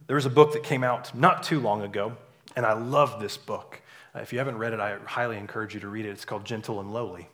There 0.06 0.16
was 0.16 0.26
a 0.26 0.30
book 0.30 0.52
that 0.54 0.62
came 0.62 0.82
out 0.82 1.14
not 1.14 1.42
too 1.42 1.60
long 1.60 1.82
ago, 1.82 2.16
and 2.56 2.64
I 2.64 2.72
love 2.72 3.20
this 3.20 3.36
book. 3.36 3.82
Uh, 4.14 4.20
if 4.20 4.32
you 4.32 4.38
haven't 4.38 4.56
read 4.56 4.72
it, 4.72 4.80
I 4.80 4.96
highly 5.04 5.36
encourage 5.36 5.74
you 5.74 5.80
to 5.80 5.88
read 5.88 6.06
it. 6.06 6.10
It's 6.10 6.24
called 6.24 6.46
Gentle 6.46 6.80
and 6.80 6.92
Lowly. 6.92 7.28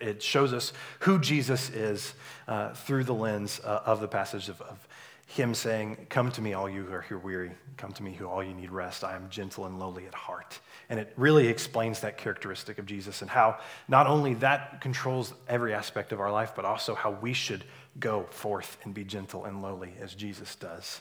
It 0.00 0.22
shows 0.22 0.52
us 0.52 0.72
who 1.00 1.18
Jesus 1.18 1.70
is 1.70 2.12
uh, 2.46 2.74
through 2.74 3.04
the 3.04 3.14
lens 3.14 3.60
uh, 3.64 3.80
of 3.86 4.00
the 4.00 4.08
passage 4.08 4.50
of, 4.50 4.60
of 4.60 4.86
him 5.32 5.54
saying, 5.54 6.06
Come 6.10 6.30
to 6.32 6.42
me, 6.42 6.52
all 6.52 6.68
you 6.68 6.84
who 6.84 6.92
are 6.92 7.00
here 7.00 7.18
weary. 7.18 7.52
Come 7.78 7.92
to 7.92 8.02
me, 8.02 8.12
who 8.12 8.26
all 8.26 8.44
you 8.44 8.52
need 8.52 8.70
rest. 8.70 9.02
I 9.02 9.16
am 9.16 9.30
gentle 9.30 9.64
and 9.64 9.78
lowly 9.78 10.06
at 10.06 10.14
heart. 10.14 10.60
And 10.90 11.00
it 11.00 11.12
really 11.16 11.48
explains 11.48 12.00
that 12.00 12.18
characteristic 12.18 12.78
of 12.78 12.84
Jesus 12.84 13.22
and 13.22 13.30
how 13.30 13.58
not 13.88 14.06
only 14.06 14.34
that 14.34 14.82
controls 14.82 15.32
every 15.48 15.72
aspect 15.72 16.12
of 16.12 16.20
our 16.20 16.30
life, 16.30 16.52
but 16.54 16.66
also 16.66 16.94
how 16.94 17.12
we 17.12 17.32
should 17.32 17.64
go 17.98 18.26
forth 18.30 18.76
and 18.84 18.92
be 18.92 19.04
gentle 19.04 19.46
and 19.46 19.62
lowly 19.62 19.94
as 20.00 20.14
Jesus 20.14 20.54
does. 20.54 21.00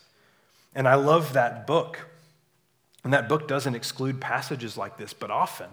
And 0.74 0.88
I 0.88 0.96
love 0.96 1.34
that 1.34 1.68
book. 1.68 2.08
And 3.04 3.12
that 3.12 3.28
book 3.28 3.50
doesn't 3.50 3.76
exclude 3.76 4.22
passages 4.22 4.78
like 4.78 4.98
this, 4.98 5.12
but 5.14 5.30
often 5.30 5.68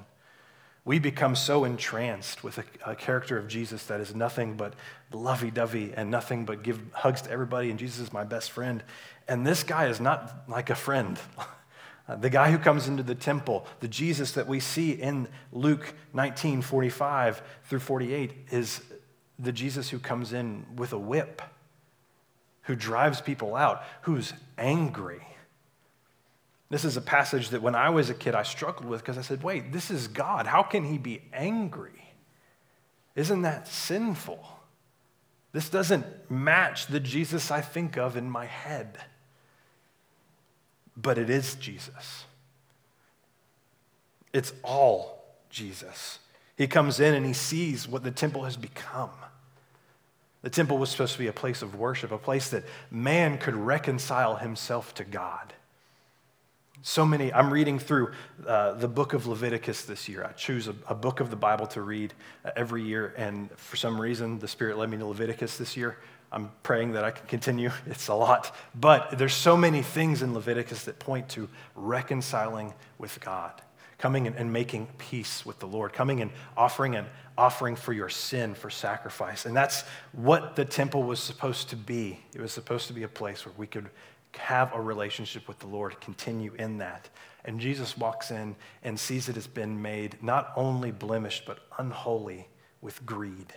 we 0.89 0.99
become 0.99 1.37
so 1.37 1.65
entranced 1.65 2.43
with 2.43 2.57
a, 2.57 2.65
a, 2.87 2.97
character 2.97 3.37
of 3.37 3.47
Jesus 3.47 3.85
that 3.85 4.01
is 4.01 4.15
nothing 4.15 4.57
but 4.57 4.73
lovey 5.13 5.51
dovey 5.51 5.93
and 5.95 6.11
nothing 6.11 6.47
but 6.47 6.63
give 6.63 6.81
hugs 6.93 7.21
to 7.21 7.31
everybody, 7.31 7.69
and 7.69 7.79
Jesus 7.79 7.99
is 8.01 8.11
my 8.11 8.25
best 8.25 8.51
friend. 8.51 8.83
And 9.29 9.47
this 9.47 9.63
guy 9.63 9.89
is 9.89 10.01
not 10.01 10.45
like 10.49 10.71
a 10.71 10.75
friend. 10.75 11.21
the 12.21 12.31
guy 12.31 12.51
who 12.51 12.57
comes 12.57 12.89
into 12.89 13.03
the 13.03 13.15
temple, 13.15 13.67
the 13.81 13.89
Jesus 13.89 14.33
that 14.33 14.47
we 14.47 14.61
see 14.61 14.93
in 14.93 15.29
Luke 15.53 15.93
19 16.15 16.63
45 16.63 17.43
through 17.65 17.81
48, 17.81 18.33
is 18.51 18.81
the 19.39 19.53
Jesus 19.53 19.91
who 19.91 19.99
comes 19.99 20.33
in 20.33 20.65
with 20.75 20.95
a 20.95 20.99
whip, 20.99 21.43
who 22.63 22.75
drives 22.75 23.21
people 23.21 23.55
out, 23.57 23.83
who's 24.01 24.33
angry 24.57 25.21
this 26.71 26.85
is 26.85 26.97
a 26.97 27.01
passage 27.01 27.49
that 27.51 27.63
when 27.63 27.75
I 27.75 27.91
was 27.91 28.11
a 28.11 28.15
kid, 28.15 28.35
I 28.35 28.43
struggled 28.43 28.89
with 28.89 29.01
because 29.01 29.17
I 29.17 29.23
said, 29.23 29.43
wait, 29.43 29.73
this 29.73 29.91
is 29.91 30.07
God. 30.09 30.47
How 30.47 30.63
can 30.63 30.85
he 30.85 30.99
be 30.99 31.23
angry? 31.33 32.13
Isn't 33.15 33.43
that 33.43 33.67
sinful? 33.67 34.47
This 35.53 35.71
doesn't 35.71 36.05
match 36.31 36.87
the 36.87 37.01
Jesus 37.01 37.51
I 37.51 37.63
think 37.63 37.97
of 37.97 38.17
in 38.17 38.31
my 38.31 38.45
head. 38.45 38.99
But 40.95 41.17
it 41.17 41.31
is 41.31 41.55
Jesus. 41.55 42.25
It's 44.33 44.53
all 44.63 45.25
Jesus. 45.49 46.19
He 46.57 46.67
comes 46.67 47.01
in 47.01 47.15
and 47.15 47.25
he 47.25 47.33
sees 47.33 47.89
what 47.89 48.05
the 48.05 48.11
temple 48.11 48.45
has 48.45 48.57
become. 48.57 49.11
The 50.43 50.51
temple 50.51 50.77
was 50.77 50.91
supposed 50.91 51.15
to 51.15 51.19
be 51.19 51.29
a 51.29 51.33
place 51.33 51.63
of 51.63 51.77
worship, 51.77 52.13
a 52.13 52.19
place 52.19 52.51
that 52.51 52.65
man 52.91 53.39
could 53.39 53.57
reconcile 53.57 54.37
himself 54.37 54.95
to 54.95 55.05
God. 55.05 55.55
So 56.83 57.05
many, 57.05 57.33
I'm 57.33 57.53
reading 57.53 57.81
through 57.81 58.13
uh, 58.47 58.73
the 58.75 58.87
book 58.87 59.13
of 59.13 59.27
Leviticus 59.27 59.85
this 59.85 60.09
year. 60.09 60.25
I 60.25 60.33
choose 60.33 60.69
a, 60.69 60.75
a 60.87 60.95
book 60.95 61.19
of 61.19 61.29
the 61.29 61.37
Bible 61.37 61.67
to 61.69 61.83
read 61.83 62.15
uh, 62.45 62.51
every 62.55 62.85
year, 62.85 63.15
and 63.17 63.51
for 63.57 63.77
some 63.77 64.01
reason, 64.01 64.39
the 64.39 64.47
Spirit 64.47 64.79
led 64.79 64.89
me 64.89 64.97
to 64.99 65.07
Leviticus 65.07 65.57
this 65.57 65.77
year. 65.77 65.99
I'm 66.31 66.51
praying 66.63 66.93
that 66.93 67.03
I 67.03 67.11
can 67.11 67.27
continue. 67.27 67.71
It's 67.87 68.07
a 68.09 68.15
lot. 68.15 68.55
But 68.77 69.19
there's 69.19 69.35
so 69.35 69.57
many 69.57 69.83
things 69.83 70.23
in 70.23 70.35
Leviticus 70.35 70.85
that 70.85 71.01
point 71.01 71.29
to 71.31 71.49
reconciling 71.75 72.73
with 72.97 73.19
God, 73.21 73.61
coming 73.99 74.29
and 74.29 74.53
making 74.53 74.87
peace 74.99 75.45
with 75.45 75.59
the 75.59 75.67
Lord, 75.67 75.93
coming 75.93 76.21
and 76.21 76.31
offering 76.57 76.95
an 76.95 77.07
offering 77.37 77.77
for 77.77 77.93
your 77.93 78.09
sin 78.09 78.55
for 78.55 78.69
sacrifice. 78.71 79.47
And 79.47 79.57
that's 79.57 79.83
what 80.13 80.57
the 80.57 80.65
temple 80.65 81.05
was 81.05 81.21
supposed 81.21 81.71
to 81.71 81.77
be. 81.77 82.19
It 82.35 82.41
was 82.41 82.53
supposed 82.53 82.89
to 82.89 82.93
be 82.93 83.05
a 83.05 83.09
place 83.09 83.47
where 83.47 83.55
we 83.57 83.67
could 83.67 83.89
have 84.37 84.75
a 84.75 84.81
relationship 84.81 85.49
with 85.49 85.59
the 85.59 85.67
Lord, 85.67 86.01
continue 86.01 86.55
in 86.55 86.79
that. 86.79 87.09
And 87.45 87.61
Jesus 87.61 87.97
walks 87.97 88.31
in 88.31 88.57
and 88.83 88.99
sees 88.99 89.29
it 89.29 89.35
has 89.35 89.47
been 89.47 89.81
made 89.81 90.23
not 90.23 90.53
only 90.57 90.91
blemished, 90.91 91.45
but 91.47 91.61
unholy 91.79 92.49
with 92.81 93.05
greed. 93.07 93.53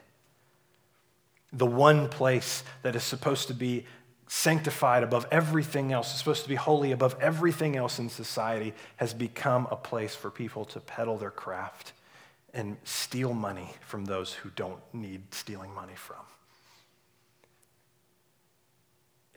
The 1.53 1.65
one 1.65 2.07
place 2.07 2.63
that 2.83 2.95
is 2.95 3.03
supposed 3.03 3.47
to 3.49 3.53
be 3.53 3.85
sanctified 4.27 5.03
above 5.03 5.27
everything 5.29 5.91
else, 5.91 6.13
is 6.13 6.19
supposed 6.19 6.43
to 6.43 6.49
be 6.49 6.55
holy 6.55 6.93
above 6.93 7.17
everything 7.19 7.75
else 7.75 7.99
in 7.99 8.07
society, 8.07 8.73
has 8.95 9.13
become 9.13 9.67
a 9.69 9.75
place 9.75 10.15
for 10.15 10.31
people 10.31 10.63
to 10.63 10.79
peddle 10.79 11.17
their 11.17 11.31
craft 11.31 11.91
and 12.53 12.77
steal 12.85 13.33
money 13.33 13.73
from 13.81 14.05
those 14.05 14.31
who 14.33 14.49
don't 14.55 14.81
need 14.93 15.33
stealing 15.33 15.73
money 15.73 15.95
from. 15.95 16.23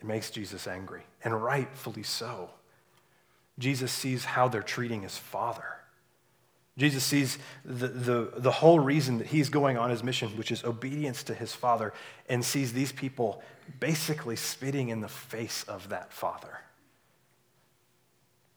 It 0.05 0.07
makes 0.07 0.29
Jesus 0.29 0.67
angry, 0.67 1.01
and 1.23 1.43
rightfully 1.43 2.03
so. 2.03 2.51
Jesus 3.57 3.91
sees 3.91 4.23
how 4.23 4.47
they're 4.47 4.61
treating 4.61 5.01
his 5.01 5.17
father. 5.17 5.65
Jesus 6.77 7.03
sees 7.03 7.39
the, 7.63 7.87
the, 7.87 8.31
the 8.37 8.51
whole 8.51 8.79
reason 8.79 9.17
that 9.17 9.25
he's 9.25 9.49
going 9.49 9.79
on 9.79 9.89
his 9.89 10.03
mission, 10.03 10.29
which 10.37 10.51
is 10.51 10.63
obedience 10.63 11.23
to 11.23 11.33
his 11.33 11.53
father, 11.53 11.91
and 12.29 12.45
sees 12.45 12.71
these 12.71 12.91
people 12.91 13.41
basically 13.79 14.35
spitting 14.35 14.89
in 14.89 15.01
the 15.01 15.07
face 15.07 15.63
of 15.67 15.89
that 15.89 16.13
father. 16.13 16.59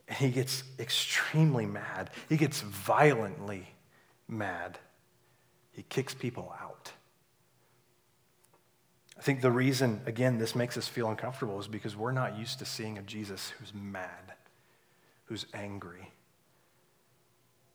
And 0.06 0.18
he 0.18 0.28
gets 0.28 0.64
extremely 0.78 1.64
mad. 1.64 2.10
He 2.28 2.36
gets 2.36 2.60
violently 2.60 3.68
mad. 4.28 4.78
He 5.72 5.82
kicks 5.88 6.12
people 6.12 6.54
out. 6.60 6.92
I 9.18 9.22
think 9.22 9.40
the 9.40 9.50
reason, 9.50 10.00
again, 10.06 10.38
this 10.38 10.54
makes 10.54 10.76
us 10.76 10.86
feel 10.86 11.10
uncomfortable 11.10 11.58
is 11.58 11.66
because 11.66 11.96
we're 11.96 12.12
not 12.12 12.38
used 12.38 12.60
to 12.60 12.64
seeing 12.64 12.98
a 12.98 13.02
Jesus 13.02 13.50
who's 13.58 13.74
mad, 13.74 14.34
who's 15.24 15.46
angry 15.52 16.12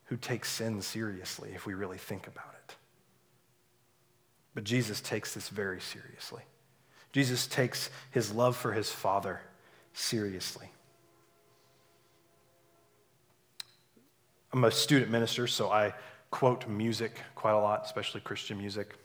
who 0.05 0.17
takes 0.17 0.51
sin 0.51 0.79
seriously 0.81 1.51
if 1.55 1.65
we 1.65 1.73
really 1.73 1.97
think 1.97 2.27
about 2.27 2.53
it. 2.67 2.75
But 4.53 4.63
Jesus 4.63 5.01
takes 5.01 5.33
this 5.33 5.49
very 5.49 5.81
seriously. 5.81 6.43
Jesus 7.11 7.47
takes 7.47 7.89
his 8.11 8.31
love 8.31 8.55
for 8.55 8.73
his 8.73 8.91
Father 8.91 9.41
seriously. 9.93 10.69
I'm 14.51 14.63
a 14.63 14.71
student 14.71 15.09
minister, 15.09 15.47
so 15.47 15.71
I 15.71 15.93
quote 16.29 16.67
music 16.67 17.19
quite 17.33 17.53
a 17.53 17.59
lot, 17.59 17.81
especially 17.85 18.21
Christian 18.21 18.59
music. 18.59 18.95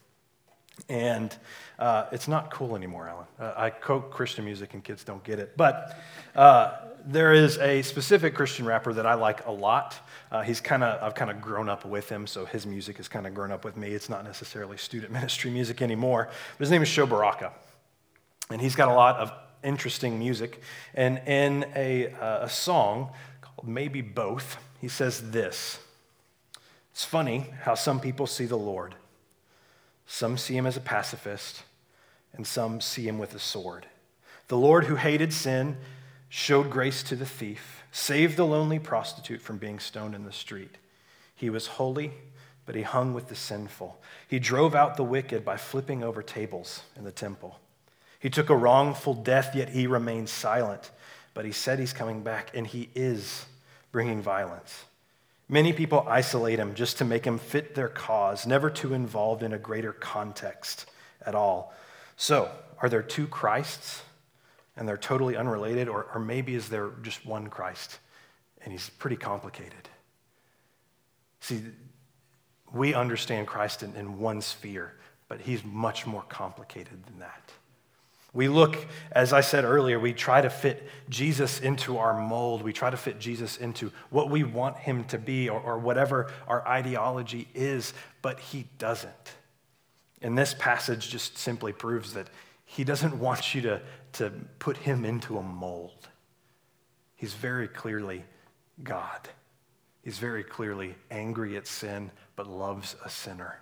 And 0.89 1.37
uh, 1.79 2.07
it's 2.13 2.29
not 2.29 2.51
cool 2.51 2.77
anymore, 2.77 3.09
Alan. 3.09 3.27
Uh, 3.39 3.53
I 3.57 3.71
quote 3.71 4.11
Christian 4.11 4.45
music 4.45 4.75
and 4.75 4.83
kids 4.83 5.05
don't 5.05 5.23
get 5.23 5.39
it. 5.39 5.57
But 5.57 5.99
uh, 6.35 6.77
there 7.05 7.33
is 7.33 7.59
a 7.59 7.83
specific 7.83 8.35
Christian 8.35 8.65
rapper 8.67 8.93
that 8.93 9.07
I 9.07 9.15
like 9.15 9.47
a 9.47 9.51
lot. 9.51 9.99
Uh, 10.31 10.43
he's 10.43 10.61
kind 10.61 10.83
of, 10.83 11.03
I've 11.03 11.15
kind 11.15 11.31
of 11.31 11.41
grown 11.41 11.69
up 11.69 11.85
with 11.85 12.09
him, 12.09 12.27
so 12.27 12.45
his 12.45 12.67
music 12.67 12.97
has 12.99 13.09
kind 13.09 13.27
of 13.27 13.35
grown 13.35 13.53
up 13.53 13.65
with 13.65 13.77
me. 13.77 13.89
It's 13.89 14.09
not 14.09 14.25
necessarily 14.25 14.77
student 14.77 15.13
ministry 15.19 15.51
music 15.51 15.83
anymore. 15.83 16.29
But 16.31 16.61
his 16.61 16.71
name 16.71 16.83
is 16.83 16.89
Sho 16.89 17.07
Baraka. 17.07 17.53
And 18.51 18.61
he's 18.61 18.75
got 18.75 18.89
a 18.89 18.95
lot 18.95 19.17
of 19.17 19.33
interesting 19.63 20.19
music. 20.19 20.61
And 20.95 21.19
in 21.27 21.67
a, 21.75 22.13
uh, 22.13 22.45
a 22.45 22.49
song 22.49 23.11
called 23.41 23.69
Maybe 23.69 24.01
Both, 24.01 24.57
he 24.81 24.89
says 24.89 25.31
this 25.31 25.81
It's 26.93 27.05
funny 27.05 27.47
how 27.63 27.75
some 27.75 28.01
people 28.01 28.27
see 28.27 28.47
the 28.47 28.57
Lord. 28.57 28.95
Some 30.11 30.39
see 30.39 30.57
him 30.57 30.67
as 30.67 30.77
a 30.77 30.81
pacifist, 30.81 31.63
and 32.33 32.47
some 32.47 32.81
see 32.81 33.07
him 33.07 33.19
with 33.19 33.35
a 33.35 33.39
sword. 33.39 33.87
The 34.49 34.57
Lord 34.57 34.85
who 34.85 34.97
hated 34.97 35.35
sin 35.35 35.77
showed 36.31 36.71
grace 36.71 37.03
to 37.05 37.15
the 37.15 37.27
thief, 37.27 37.85
saved 37.93 38.39
the 38.39 38.47
lonely 38.47 38.79
prostitute 38.79 39.43
from 39.43 39.59
being 39.59 39.79
stoned 39.79 40.15
in 40.15 40.25
the 40.25 40.33
street. 40.33 40.79
He 41.35 41.51
was 41.51 41.67
holy, 41.67 42.13
but 42.65 42.75
he 42.75 42.83
hung 42.83 43.13
with 43.13 43.29
the 43.29 43.35
sinful. 43.35 44.01
He 44.27 44.39
drove 44.39 44.75
out 44.75 44.97
the 44.97 45.05
wicked 45.05 45.45
by 45.45 45.59
flipping 45.59 46.03
over 46.03 46.23
tables 46.23 46.83
in 46.97 47.05
the 47.05 47.13
temple. 47.13 47.61
He 48.19 48.31
took 48.31 48.49
a 48.49 48.57
wrongful 48.57 49.13
death, 49.13 49.55
yet 49.55 49.69
he 49.69 49.87
remained 49.87 50.31
silent. 50.31 50.91
But 51.35 51.45
he 51.45 51.53
said 51.53 51.79
he's 51.79 51.93
coming 51.93 52.23
back, 52.23 52.51
and 52.55 52.67
he 52.67 52.89
is 52.95 53.45
bringing 53.93 54.23
violence. 54.23 54.85
Many 55.49 55.73
people 55.73 56.05
isolate 56.09 56.59
him 56.59 56.75
just 56.75 56.99
to 56.99 57.05
make 57.05 57.25
him 57.25 57.39
fit 57.39 57.75
their 57.75 57.89
cause, 57.89 58.47
never 58.47 58.69
too 58.69 58.93
involved 58.93 59.43
in 59.43 59.53
a 59.53 59.59
greater 59.59 59.93
context 59.93 60.87
at 61.25 61.35
all. 61.35 61.73
So, 62.17 62.51
are 62.83 62.89
there 62.89 63.03
two 63.03 63.27
Christs? 63.27 64.03
and 64.79 64.89
they're 64.89 64.97
totally 64.97 65.37
unrelated, 65.37 65.89
or, 65.89 66.07
or 66.15 66.21
maybe 66.21 66.55
is 66.55 66.69
there 66.69 66.91
just 67.03 67.27
one 67.27 67.49
Christ 67.49 67.99
and 68.63 68.73
he's 68.73 68.89
pretty 68.89 69.17
complicated? 69.17 69.89
See, 71.41 71.63
we 72.73 72.95
understand 72.95 73.49
Christ 73.49 73.83
in, 73.83 73.95
in 73.97 74.21
one 74.21 74.41
sphere, 74.41 74.95
but 75.27 75.41
he's 75.41 75.65
much 75.65 76.07
more 76.07 76.23
complicated 76.29 77.05
than 77.07 77.19
that. 77.19 77.53
We 78.35 78.49
look, 78.49 78.77
as 79.11 79.33
I 79.33 79.41
said 79.41 79.65
earlier, 79.65 79.99
we 79.99 80.13
try 80.13 80.41
to 80.41 80.51
fit 80.51 80.87
Jesus 81.09 81.61
into 81.61 81.97
our 81.99 82.21
mold. 82.21 82.63
We 82.63 82.73
try 82.73 82.91
to 82.91 82.97
fit 82.97 83.19
Jesus 83.19 83.57
into 83.57 83.91
what 84.11 84.31
we 84.31 84.45
want 84.45 84.77
him 84.77 85.05
to 85.05 85.19
be 85.19 85.49
or, 85.49 85.61
or 85.61 85.79
whatever 85.79 86.31
our 86.47 86.67
ideology 86.67 87.49
is, 87.55 87.95
but 88.21 88.39
he 88.39 88.67
doesn't. 88.79 89.35
And 90.21 90.37
this 90.37 90.55
passage 90.59 91.09
just 91.09 91.39
simply 91.39 91.73
proves 91.73 92.15
that 92.15 92.29
he 92.65 92.85
doesn't 92.85 93.19
want 93.19 93.55
you 93.55 93.63
to, 93.63 93.81
to 94.15 94.31
put 94.59 94.77
him 94.77 95.05
into 95.07 95.39
a 95.39 95.43
mold. 95.43 96.09
He's 97.17 97.35
very 97.35 97.67
clearly 97.67 98.25
God. 98.83 99.29
He's 100.03 100.19
very 100.19 100.45
clearly 100.45 100.95
angry 101.11 101.57
at 101.57 101.67
sin, 101.67 102.11
but 102.37 102.47
loves 102.47 102.95
a 103.05 103.09
sinner. 103.09 103.59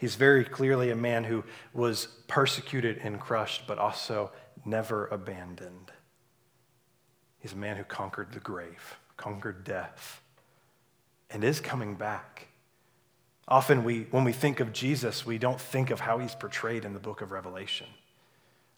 He's 0.00 0.14
very 0.14 0.46
clearly 0.46 0.90
a 0.90 0.96
man 0.96 1.24
who 1.24 1.44
was 1.74 2.06
persecuted 2.26 2.96
and 3.02 3.20
crushed, 3.20 3.66
but 3.66 3.78
also 3.78 4.32
never 4.64 5.06
abandoned. 5.08 5.92
He's 7.38 7.52
a 7.52 7.56
man 7.56 7.76
who 7.76 7.84
conquered 7.84 8.32
the 8.32 8.40
grave, 8.40 8.96
conquered 9.18 9.62
death, 9.62 10.22
and 11.28 11.44
is 11.44 11.60
coming 11.60 11.96
back. 11.96 12.48
Often, 13.46 13.84
we, 13.84 14.06
when 14.10 14.24
we 14.24 14.32
think 14.32 14.58
of 14.58 14.72
Jesus, 14.72 15.26
we 15.26 15.36
don't 15.36 15.60
think 15.60 15.90
of 15.90 16.00
how 16.00 16.16
he's 16.16 16.34
portrayed 16.34 16.86
in 16.86 16.94
the 16.94 16.98
book 16.98 17.20
of 17.20 17.30
Revelation. 17.30 17.88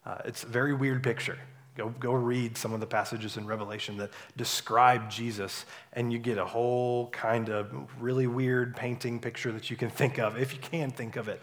Uh, 0.05 0.17
it's 0.25 0.43
a 0.43 0.47
very 0.47 0.73
weird 0.73 1.01
picture. 1.03 1.39
Go, 1.75 1.89
go 1.89 2.13
read 2.13 2.55
some 2.57 2.73
of 2.73 2.79
the 2.79 2.85
passages 2.85 3.35
in 3.37 3.47
Revelation 3.47 3.97
that 3.97 4.11
describe 4.37 5.09
Jesus, 5.09 5.65
and 5.93 6.13
you 6.13 6.19
get 6.19 6.37
a 6.37 6.45
whole 6.45 7.09
kind 7.09 7.49
of 7.49 7.71
really 7.99 8.27
weird 8.27 8.75
painting 8.75 9.19
picture 9.19 9.51
that 9.51 9.71
you 9.71 9.75
can 9.75 9.89
think 9.89 10.19
of, 10.19 10.37
if 10.37 10.53
you 10.53 10.59
can 10.59 10.91
think 10.91 11.15
of 11.15 11.27
it. 11.27 11.41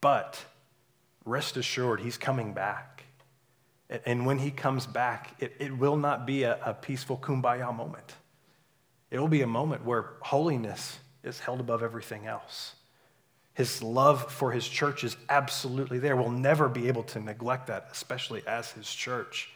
But 0.00 0.44
rest 1.24 1.56
assured, 1.56 2.00
he's 2.00 2.18
coming 2.18 2.52
back. 2.52 3.04
And 4.04 4.26
when 4.26 4.38
he 4.38 4.50
comes 4.50 4.86
back, 4.86 5.34
it, 5.40 5.54
it 5.58 5.76
will 5.76 5.96
not 5.96 6.26
be 6.26 6.42
a, 6.42 6.58
a 6.64 6.74
peaceful 6.74 7.16
kumbaya 7.16 7.74
moment. 7.74 8.14
It 9.10 9.18
will 9.18 9.28
be 9.28 9.42
a 9.42 9.46
moment 9.46 9.84
where 9.84 10.14
holiness 10.20 10.98
is 11.22 11.38
held 11.38 11.60
above 11.60 11.82
everything 11.82 12.26
else. 12.26 12.74
His 13.54 13.82
love 13.82 14.32
for 14.32 14.50
his 14.50 14.68
church 14.68 15.04
is 15.04 15.16
absolutely 15.28 16.00
there. 16.00 16.16
We'll 16.16 16.30
never 16.30 16.68
be 16.68 16.88
able 16.88 17.04
to 17.04 17.20
neglect 17.20 17.68
that, 17.68 17.88
especially 17.92 18.42
as 18.46 18.72
his 18.72 18.92
church. 18.92 19.50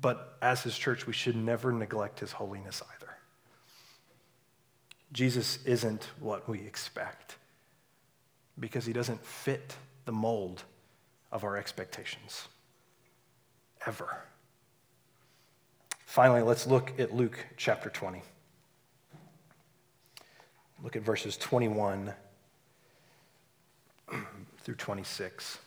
But 0.00 0.36
as 0.40 0.62
his 0.62 0.76
church, 0.76 1.06
we 1.06 1.12
should 1.12 1.36
never 1.36 1.72
neglect 1.72 2.20
his 2.20 2.32
holiness 2.32 2.82
either. 2.94 3.12
Jesus 5.12 5.58
isn't 5.64 6.08
what 6.20 6.48
we 6.48 6.60
expect 6.60 7.36
because 8.58 8.86
he 8.86 8.92
doesn't 8.92 9.24
fit 9.24 9.76
the 10.06 10.12
mold 10.12 10.64
of 11.30 11.44
our 11.44 11.56
expectations 11.56 12.48
ever. 13.86 14.22
Finally, 16.06 16.42
let's 16.42 16.66
look 16.66 16.98
at 16.98 17.14
Luke 17.14 17.44
chapter 17.58 17.90
20. 17.90 18.22
Look 20.82 20.96
at 20.96 21.02
verses 21.02 21.36
21 21.36 22.14
through 24.66 24.74
26. 24.74 25.58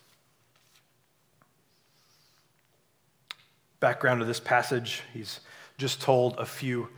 Background 3.79 4.19
to 4.19 4.25
this 4.25 4.41
passage, 4.41 5.03
he's 5.13 5.39
just 5.77 6.01
told 6.01 6.37
a 6.37 6.45
few 6.45 6.89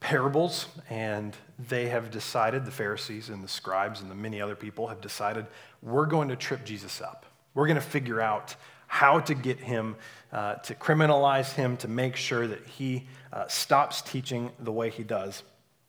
parables, 0.00 0.68
and 0.88 1.36
they 1.58 1.90
have 1.90 2.10
decided, 2.10 2.64
the 2.64 2.70
Pharisees 2.70 3.28
and 3.28 3.44
the 3.44 3.48
scribes 3.48 4.00
and 4.00 4.10
the 4.10 4.14
many 4.14 4.40
other 4.40 4.54
people 4.54 4.86
have 4.86 5.02
decided, 5.02 5.46
we're 5.82 6.06
going 6.06 6.30
to 6.30 6.36
trip 6.36 6.64
Jesus 6.64 7.02
up. 7.02 7.26
We're 7.52 7.66
going 7.66 7.74
to 7.74 7.82
figure 7.82 8.22
out 8.22 8.56
how 8.86 9.20
to 9.20 9.34
get 9.34 9.58
him, 9.60 9.96
uh, 10.32 10.54
to 10.54 10.74
criminalize 10.74 11.52
him, 11.52 11.76
to 11.76 11.88
make 11.88 12.16
sure 12.16 12.46
that 12.46 12.64
he 12.64 13.06
uh, 13.34 13.46
stops 13.48 14.00
teaching 14.00 14.50
the 14.60 14.72
way 14.72 14.88
he 14.88 15.02
does. 15.02 15.42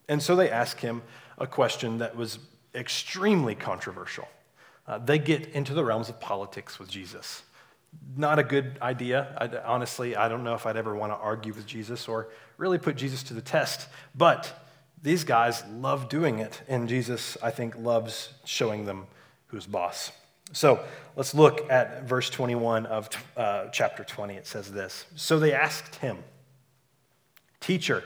And 0.06 0.22
so 0.22 0.36
they 0.36 0.50
ask 0.50 0.78
him 0.80 1.00
a 1.38 1.46
question 1.46 1.96
that 2.00 2.14
was 2.14 2.38
extremely 2.74 3.54
controversial. 3.54 4.28
Uh, 4.86 4.98
they 4.98 5.18
get 5.18 5.48
into 5.48 5.74
the 5.74 5.84
realms 5.84 6.08
of 6.08 6.20
politics 6.20 6.78
with 6.78 6.90
Jesus. 6.90 7.42
Not 8.16 8.38
a 8.38 8.42
good 8.42 8.78
idea. 8.82 9.36
I, 9.38 9.48
honestly, 9.66 10.16
I 10.16 10.28
don't 10.28 10.44
know 10.44 10.54
if 10.54 10.66
I'd 10.66 10.76
ever 10.76 10.94
want 10.94 11.12
to 11.12 11.16
argue 11.16 11.52
with 11.52 11.66
Jesus 11.66 12.08
or 12.08 12.28
really 12.56 12.78
put 12.78 12.96
Jesus 12.96 13.22
to 13.24 13.34
the 13.34 13.42
test. 13.42 13.88
But 14.14 14.52
these 15.02 15.24
guys 15.24 15.64
love 15.70 16.08
doing 16.08 16.38
it, 16.38 16.62
and 16.68 16.88
Jesus, 16.88 17.36
I 17.42 17.50
think, 17.50 17.76
loves 17.76 18.32
showing 18.44 18.84
them 18.84 19.06
who's 19.48 19.66
boss. 19.66 20.12
So 20.52 20.84
let's 21.16 21.34
look 21.34 21.70
at 21.70 22.04
verse 22.04 22.30
21 22.30 22.86
of 22.86 23.08
uh, 23.36 23.66
chapter 23.68 24.04
20. 24.04 24.34
It 24.34 24.46
says 24.46 24.70
this 24.70 25.06
So 25.16 25.38
they 25.38 25.52
asked 25.52 25.96
him, 25.96 26.18
Teacher, 27.60 28.02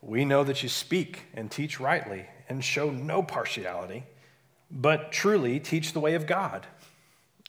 we 0.00 0.24
know 0.24 0.44
that 0.44 0.62
you 0.62 0.68
speak 0.68 1.24
and 1.34 1.50
teach 1.50 1.80
rightly 1.80 2.26
and 2.48 2.64
show 2.64 2.90
no 2.90 3.22
partiality, 3.22 4.04
but 4.70 5.12
truly 5.12 5.60
teach 5.60 5.92
the 5.92 6.00
way 6.00 6.14
of 6.14 6.26
God. 6.26 6.66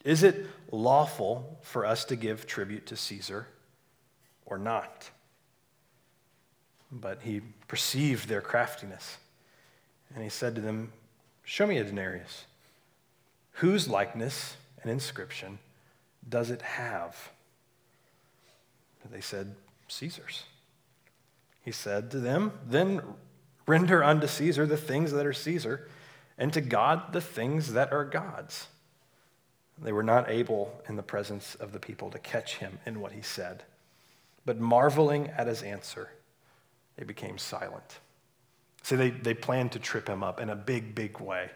Is 0.04 0.24
it 0.24 0.46
lawful 0.72 1.60
for 1.64 1.86
us 1.86 2.06
to 2.06 2.16
give 2.16 2.48
tribute 2.48 2.86
to 2.88 2.96
Caesar 2.96 3.48
or 4.46 4.58
not? 4.58 5.10
But 6.92 7.22
he 7.24 7.42
perceived 7.68 8.30
their 8.30 8.42
craftiness, 8.42 9.18
and 10.14 10.24
he 10.24 10.30
said 10.30 10.56
to 10.56 10.62
them, 10.62 10.94
Show 11.44 11.68
me 11.68 11.78
a 11.78 11.84
denarius. 11.84 12.46
Whose 13.54 13.88
likeness 13.88 14.56
and 14.82 14.92
inscription 14.92 15.60
does 16.30 16.50
it 16.52 16.62
have? 16.62 17.32
They 19.12 19.22
said, 19.22 19.56
Caesar's. 19.88 20.44
He 21.64 21.72
said 21.72 22.12
to 22.12 22.20
them, 22.20 22.52
Then 22.66 23.02
render 23.66 24.04
unto 24.04 24.28
Caesar 24.28 24.66
the 24.66 24.78
things 24.78 25.12
that 25.12 25.26
are 25.26 25.34
Caesar, 25.34 25.88
and 26.38 26.54
to 26.54 26.62
God 26.62 27.14
the 27.14 27.22
things 27.22 27.74
that 27.74 27.92
are 27.92 28.06
God's. 28.06 28.68
They 29.82 29.92
were 29.92 30.04
not 30.04 30.30
able 30.30 30.82
in 30.90 30.96
the 30.96 31.04
presence 31.04 31.56
of 31.56 31.72
the 31.72 31.80
people 31.80 32.10
to 32.12 32.20
catch 32.20 32.58
him 32.58 32.80
in 32.86 33.00
what 33.00 33.12
he 33.12 33.22
said. 33.22 33.64
But 34.46 34.60
marveling 34.60 35.30
at 35.30 35.48
his 35.48 35.62
answer, 35.62 36.10
they 36.96 37.04
became 37.04 37.38
silent. 37.38 38.00
See, 38.84 38.96
they, 38.96 39.10
they 39.10 39.34
planned 39.34 39.74
to 39.74 39.80
trip 39.80 40.08
him 40.08 40.24
up 40.24 40.40
in 40.40 40.50
a 40.50 40.56
big, 40.56 40.96
big 40.96 41.20
way. 41.20 41.52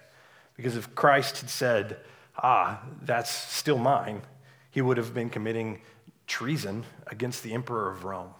Because 0.55 0.75
if 0.75 0.93
Christ 0.93 1.39
had 1.39 1.49
said, 1.49 1.97
ah, 2.37 2.81
that's 3.01 3.31
still 3.31 3.77
mine, 3.77 4.21
he 4.69 4.81
would 4.81 4.97
have 4.97 5.13
been 5.13 5.29
committing 5.29 5.81
treason 6.27 6.83
against 7.07 7.43
the 7.43 7.53
emperor 7.53 7.89
of 7.89 8.03
Rome, 8.03 8.31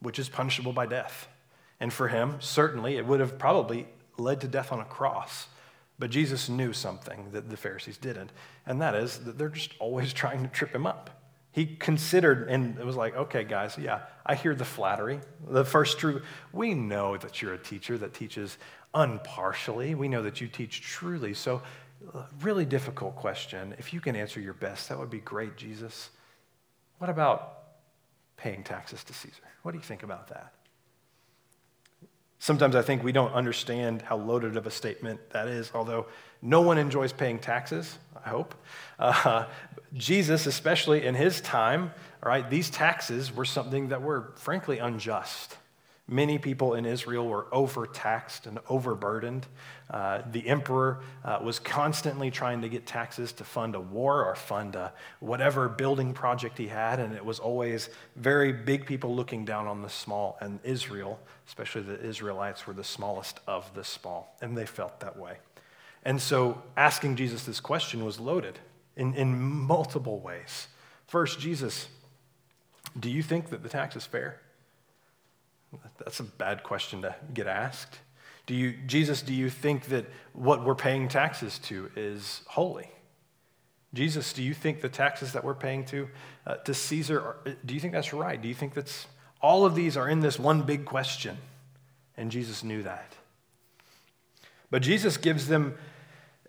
which 0.00 0.18
is 0.18 0.28
punishable 0.28 0.72
by 0.72 0.86
death. 0.86 1.28
And 1.78 1.92
for 1.92 2.08
him, 2.08 2.36
certainly, 2.40 2.96
it 2.96 3.06
would 3.06 3.20
have 3.20 3.38
probably 3.38 3.86
led 4.16 4.40
to 4.40 4.48
death 4.48 4.72
on 4.72 4.80
a 4.80 4.84
cross. 4.84 5.48
But 5.98 6.10
Jesus 6.10 6.48
knew 6.48 6.72
something 6.72 7.30
that 7.32 7.48
the 7.48 7.56
Pharisees 7.56 7.96
didn't, 7.96 8.30
and 8.66 8.80
that 8.82 8.94
is 8.94 9.18
that 9.20 9.38
they're 9.38 9.48
just 9.48 9.72
always 9.78 10.12
trying 10.22 10.42
to 10.42 10.48
trip 10.48 10.74
him 10.74 10.86
up. 10.86 11.10
He 11.52 11.64
considered, 11.64 12.50
and 12.50 12.78
it 12.78 12.84
was 12.84 12.96
like, 12.96 13.16
okay, 13.16 13.42
guys, 13.42 13.78
yeah, 13.78 14.00
I 14.26 14.34
hear 14.34 14.54
the 14.54 14.64
flattery. 14.64 15.20
The 15.48 15.64
first 15.64 15.98
truth, 15.98 16.22
we 16.52 16.74
know 16.74 17.16
that 17.16 17.40
you're 17.40 17.54
a 17.54 17.58
teacher 17.58 17.96
that 17.96 18.12
teaches 18.12 18.58
unpartially. 18.94 19.94
We 19.94 20.08
know 20.08 20.22
that 20.22 20.38
you 20.38 20.48
teach 20.48 20.82
truly. 20.82 21.32
So, 21.32 21.62
uh, 22.12 22.24
really 22.42 22.66
difficult 22.66 23.16
question. 23.16 23.74
If 23.78 23.94
you 23.94 24.00
can 24.00 24.16
answer 24.16 24.38
your 24.38 24.52
best, 24.52 24.90
that 24.90 24.98
would 24.98 25.08
be 25.08 25.20
great, 25.20 25.56
Jesus. 25.56 26.10
What 26.98 27.08
about 27.08 27.58
paying 28.36 28.62
taxes 28.62 29.02
to 29.04 29.14
Caesar? 29.14 29.42
What 29.62 29.72
do 29.72 29.78
you 29.78 29.84
think 29.84 30.02
about 30.02 30.28
that? 30.28 30.52
Sometimes 32.38 32.76
I 32.76 32.82
think 32.82 33.02
we 33.02 33.12
don't 33.12 33.32
understand 33.32 34.02
how 34.02 34.16
loaded 34.16 34.56
of 34.56 34.66
a 34.66 34.70
statement 34.70 35.30
that 35.30 35.48
is, 35.48 35.70
although 35.74 36.06
no 36.42 36.60
one 36.60 36.78
enjoys 36.78 37.12
paying 37.12 37.38
taxes, 37.38 37.98
I 38.24 38.28
hope. 38.28 38.54
Uh, 38.98 39.46
Jesus, 39.94 40.46
especially 40.46 41.06
in 41.06 41.14
his 41.14 41.40
time, 41.40 41.92
all 42.22 42.28
right, 42.28 42.48
these 42.48 42.70
taxes 42.70 43.34
were 43.34 43.44
something 43.44 43.88
that 43.88 44.02
were 44.02 44.32
frankly 44.36 44.78
unjust. 44.78 45.56
Many 46.08 46.38
people 46.38 46.74
in 46.74 46.86
Israel 46.86 47.26
were 47.26 47.48
overtaxed 47.50 48.46
and 48.46 48.60
overburdened. 48.68 49.44
Uh, 49.90 50.22
the 50.30 50.46
emperor 50.46 51.00
uh, 51.24 51.40
was 51.42 51.58
constantly 51.58 52.30
trying 52.30 52.62
to 52.62 52.68
get 52.68 52.86
taxes 52.86 53.32
to 53.32 53.44
fund 53.44 53.74
a 53.74 53.80
war 53.80 54.24
or 54.24 54.36
fund 54.36 54.76
a, 54.76 54.92
whatever 55.18 55.68
building 55.68 56.14
project 56.14 56.58
he 56.58 56.68
had, 56.68 57.00
and 57.00 57.12
it 57.12 57.24
was 57.24 57.40
always 57.40 57.90
very 58.14 58.52
big 58.52 58.86
people 58.86 59.16
looking 59.16 59.44
down 59.44 59.66
on 59.66 59.82
the 59.82 59.88
small. 59.88 60.38
And 60.40 60.60
Israel, 60.62 61.18
especially 61.48 61.82
the 61.82 62.00
Israelites, 62.00 62.68
were 62.68 62.74
the 62.74 62.84
smallest 62.84 63.40
of 63.48 63.74
the 63.74 63.82
small, 63.82 64.36
and 64.40 64.56
they 64.56 64.66
felt 64.66 65.00
that 65.00 65.18
way. 65.18 65.38
And 66.04 66.22
so 66.22 66.62
asking 66.76 67.16
Jesus 67.16 67.44
this 67.44 67.58
question 67.58 68.04
was 68.04 68.20
loaded 68.20 68.60
in, 68.96 69.12
in 69.14 69.36
multiple 69.36 70.20
ways. 70.20 70.68
First, 71.08 71.40
Jesus, 71.40 71.88
do 72.98 73.10
you 73.10 73.24
think 73.24 73.50
that 73.50 73.64
the 73.64 73.68
tax 73.68 73.96
is 73.96 74.06
fair? 74.06 74.40
That's 75.98 76.20
a 76.20 76.24
bad 76.24 76.62
question 76.62 77.02
to 77.02 77.14
get 77.32 77.46
asked. 77.46 77.98
Do 78.46 78.54
you, 78.54 78.74
Jesus, 78.86 79.22
do 79.22 79.34
you 79.34 79.50
think 79.50 79.86
that 79.86 80.06
what 80.32 80.64
we're 80.64 80.76
paying 80.76 81.08
taxes 81.08 81.58
to 81.60 81.90
is 81.96 82.42
holy? 82.46 82.90
Jesus, 83.92 84.32
do 84.32 84.42
you 84.42 84.54
think 84.54 84.80
the 84.80 84.88
taxes 84.88 85.32
that 85.32 85.42
we're 85.42 85.54
paying 85.54 85.84
to, 85.86 86.08
uh, 86.46 86.56
to 86.56 86.74
Caesar, 86.74 87.20
are, 87.20 87.36
do 87.64 87.74
you 87.74 87.80
think 87.80 87.92
that's 87.92 88.12
right? 88.12 88.40
Do 88.40 88.48
you 88.48 88.54
think 88.54 88.74
that's, 88.74 89.06
all 89.40 89.64
of 89.64 89.74
these 89.74 89.96
are 89.96 90.08
in 90.08 90.20
this 90.20 90.38
one 90.38 90.62
big 90.62 90.84
question? 90.84 91.36
And 92.16 92.30
Jesus 92.30 92.62
knew 92.62 92.82
that. 92.82 93.12
But 94.70 94.82
Jesus 94.82 95.16
gives 95.16 95.48
them 95.48 95.76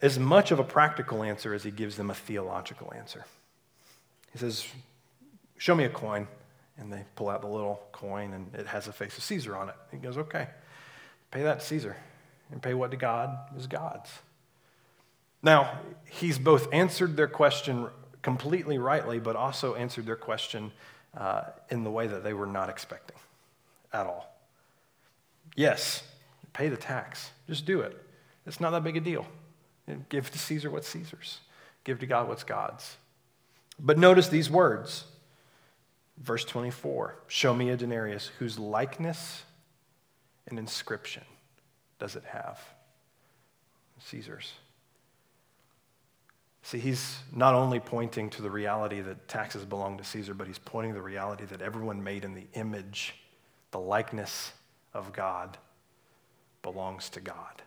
as 0.02 0.20
much 0.20 0.52
of 0.52 0.60
a 0.60 0.64
practical 0.64 1.24
answer 1.24 1.54
as 1.54 1.64
he 1.64 1.72
gives 1.72 1.98
them 1.98 2.10
a 2.10 2.14
theological 2.14 2.94
answer. 2.96 3.26
He 4.32 4.40
says, 4.40 4.68
Show 5.58 5.74
me 5.74 5.86
a 5.86 5.90
coin 5.90 6.28
and 6.80 6.92
they 6.92 7.04
pull 7.16 7.30
out 7.30 7.42
the 7.42 7.48
little 7.48 7.82
coin 7.92 8.34
and 8.34 8.54
it 8.54 8.68
has 8.68 8.88
a 8.88 8.94
face 8.94 9.18
of 9.18 9.24
Caesar 9.24 9.56
on 9.56 9.70
it. 9.70 9.76
He 9.92 9.98
goes, 9.98 10.18
okay, 10.18 10.48
pay 11.32 11.44
that 11.44 11.60
to 11.60 11.66
Caesar 11.66 11.98
and 12.52 12.62
pay 12.62 12.74
what 12.74 12.92
to 12.92 12.98
God 12.98 13.38
is 13.58 13.68
God's. 13.68 14.10
Now, 15.42 15.80
he's 16.10 16.40
both 16.40 16.72
answered 16.74 17.16
their 17.16 17.28
question 17.28 17.88
completely 18.22 18.78
rightly, 18.78 19.20
but 19.20 19.36
also 19.36 19.76
answered 19.76 20.06
their 20.06 20.16
question 20.16 20.72
uh, 21.16 21.44
in 21.70 21.84
the 21.84 21.92
way 21.92 22.08
that 22.08 22.24
they 22.24 22.34
were 22.34 22.46
not 22.46 22.70
expecting 22.70 23.18
at 23.94 24.06
all. 24.06 24.36
Yes, 25.56 26.04
pay 26.54 26.70
the 26.70 26.78
tax. 26.78 27.32
Just 27.48 27.66
do 27.66 27.82
it. 27.82 27.98
It's 28.46 28.60
not 28.60 28.72
that 28.72 28.84
big 28.84 28.98
a 28.98 29.00
deal. 29.00 29.26
Give 30.10 30.30
to 30.30 30.38
Caesar 30.38 30.70
what's 30.70 30.88
Caesar's, 30.90 31.40
give 31.84 32.00
to 32.00 32.06
God 32.06 32.28
what's 32.28 32.44
God's. 32.44 32.98
But 33.80 33.98
notice 33.98 34.28
these 34.28 34.50
words 34.50 35.06
Verse 36.18 36.46
24 36.46 37.16
Show 37.28 37.54
me 37.54 37.70
a 37.70 37.78
denarius 37.78 38.32
whose 38.40 38.58
likeness 38.58 39.44
and 40.48 40.58
inscription 40.58 41.24
does 42.00 42.16
it 42.16 42.24
have? 42.26 42.60
Caesar's. 44.00 44.54
See, 46.64 46.80
he's 46.80 47.20
not 47.34 47.56
only 47.56 47.80
pointing 47.80 48.30
to 48.32 48.42
the 48.42 48.50
reality 48.50 49.00
that 49.02 49.28
taxes 49.28 49.64
belong 49.64 49.98
to 49.98 50.04
Caesar, 50.04 50.34
but 50.34 50.48
he's 50.48 50.60
pointing 50.60 50.92
to 50.92 50.96
the 50.96 51.02
reality 51.02 51.46
that 51.46 51.62
everyone 51.62 52.04
made 52.04 52.26
in 52.26 52.34
the 52.34 52.46
image, 52.54 53.16
the 53.72 53.80
likeness 53.80 54.52
of 54.94 55.14
God, 55.14 55.58
belongs 56.62 57.10
to 57.12 57.22
God. 57.22 57.62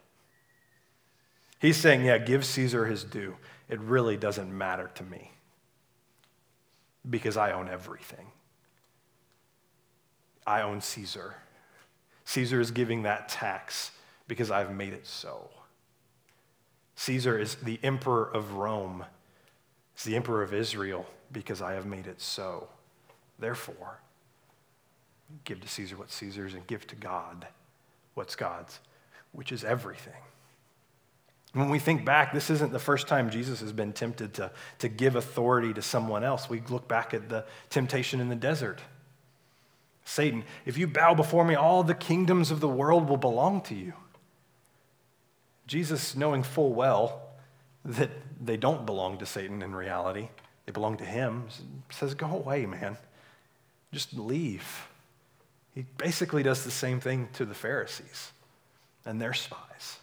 He's 1.59 1.79
saying, 1.79 2.05
yeah, 2.05 2.19
give 2.19 2.45
Caesar 2.45 2.87
his 2.87 3.05
due. 3.05 3.37
It 3.69 3.81
really 3.81 4.17
doesn't 4.17 4.57
matter 4.57 4.91
to 4.97 5.03
me 5.05 5.33
because 7.09 7.37
I 7.37 7.53
own 7.53 7.69
everything. 7.69 8.27
I 10.47 10.63
own 10.63 10.81
Caesar. 10.81 11.35
Caesar 12.25 12.61
is 12.61 12.71
giving 12.71 13.03
that 13.03 13.29
tax 13.29 13.93
because 14.29 14.51
I've 14.51 14.75
made 14.75 14.93
it 14.93 15.07
so. 15.07 15.51
Caesar 16.97 17.39
is 17.39 17.57
the 17.57 17.81
emperor 17.83 18.31
of 18.31 18.53
Rome. 18.53 19.05
It's 19.95 20.05
the 20.05 20.17
emperor 20.17 20.43
of 20.43 20.53
Israel 20.55 21.07
because 21.33 21.63
I 21.63 21.73
have 21.73 21.87
made 21.87 22.07
it 22.07 22.21
so. 22.21 22.69
Therefore, 23.39 23.99
give 25.45 25.61
to 25.61 25.69
Caesar 25.69 25.97
what's 25.97 26.15
Caesar's 26.15 26.55
and 26.55 26.67
give 26.67 26.87
to 26.89 26.97
God 26.97 27.47
what's 28.15 28.37
God's, 28.37 28.81
which 29.33 29.51
is 29.53 29.65
everything. 29.65 30.13
When 31.53 31.69
we 31.69 31.79
think 31.79 32.05
back, 32.05 32.33
this 32.33 32.51
isn't 32.51 32.71
the 32.71 32.79
first 32.79 33.09
time 33.09 33.31
Jesus 33.31 33.61
has 33.61 33.73
been 33.73 33.93
tempted 33.93 34.35
to, 34.35 34.53
to 34.79 34.89
give 34.89 35.17
authority 35.17 35.73
to 35.73 35.83
someone 35.83 36.23
else. 36.23 36.49
We 36.49 36.63
look 36.69 36.87
back 36.87 37.13
at 37.13 37.29
the 37.29 37.45
temptation 37.71 38.21
in 38.21 38.29
the 38.29 38.37
desert. 38.37 38.81
Satan, 40.11 40.43
if 40.67 40.77
you 40.77 40.89
bow 40.89 41.15
before 41.15 41.45
me, 41.45 41.55
all 41.55 41.85
the 41.85 41.95
kingdoms 41.95 42.51
of 42.51 42.59
the 42.59 42.67
world 42.67 43.09
will 43.09 43.17
belong 43.17 43.61
to 43.63 43.77
you. 43.77 43.93
Jesus, 45.69 46.17
knowing 46.17 46.43
full 46.43 46.73
well 46.73 47.23
that 47.85 48.11
they 48.45 48.57
don't 48.57 48.85
belong 48.85 49.19
to 49.19 49.27
Satan 49.27 49.63
in 49.63 49.73
reality, 49.73 50.29
they 50.67 50.73
belong 50.73 50.97
to 50.97 51.05
him, 51.05 51.45
says, 51.91 52.15
Go 52.15 52.27
away, 52.27 52.67
man. 52.67 52.97
Just 53.93 54.13
leave. 54.13 54.89
He 55.77 55.87
basically 55.97 56.43
does 56.43 56.65
the 56.65 56.73
same 56.73 56.99
thing 56.99 57.29
to 57.35 57.45
the 57.45 57.55
Pharisees 57.55 58.33
and 59.07 59.21
their 59.21 59.33
spies. 59.33 60.01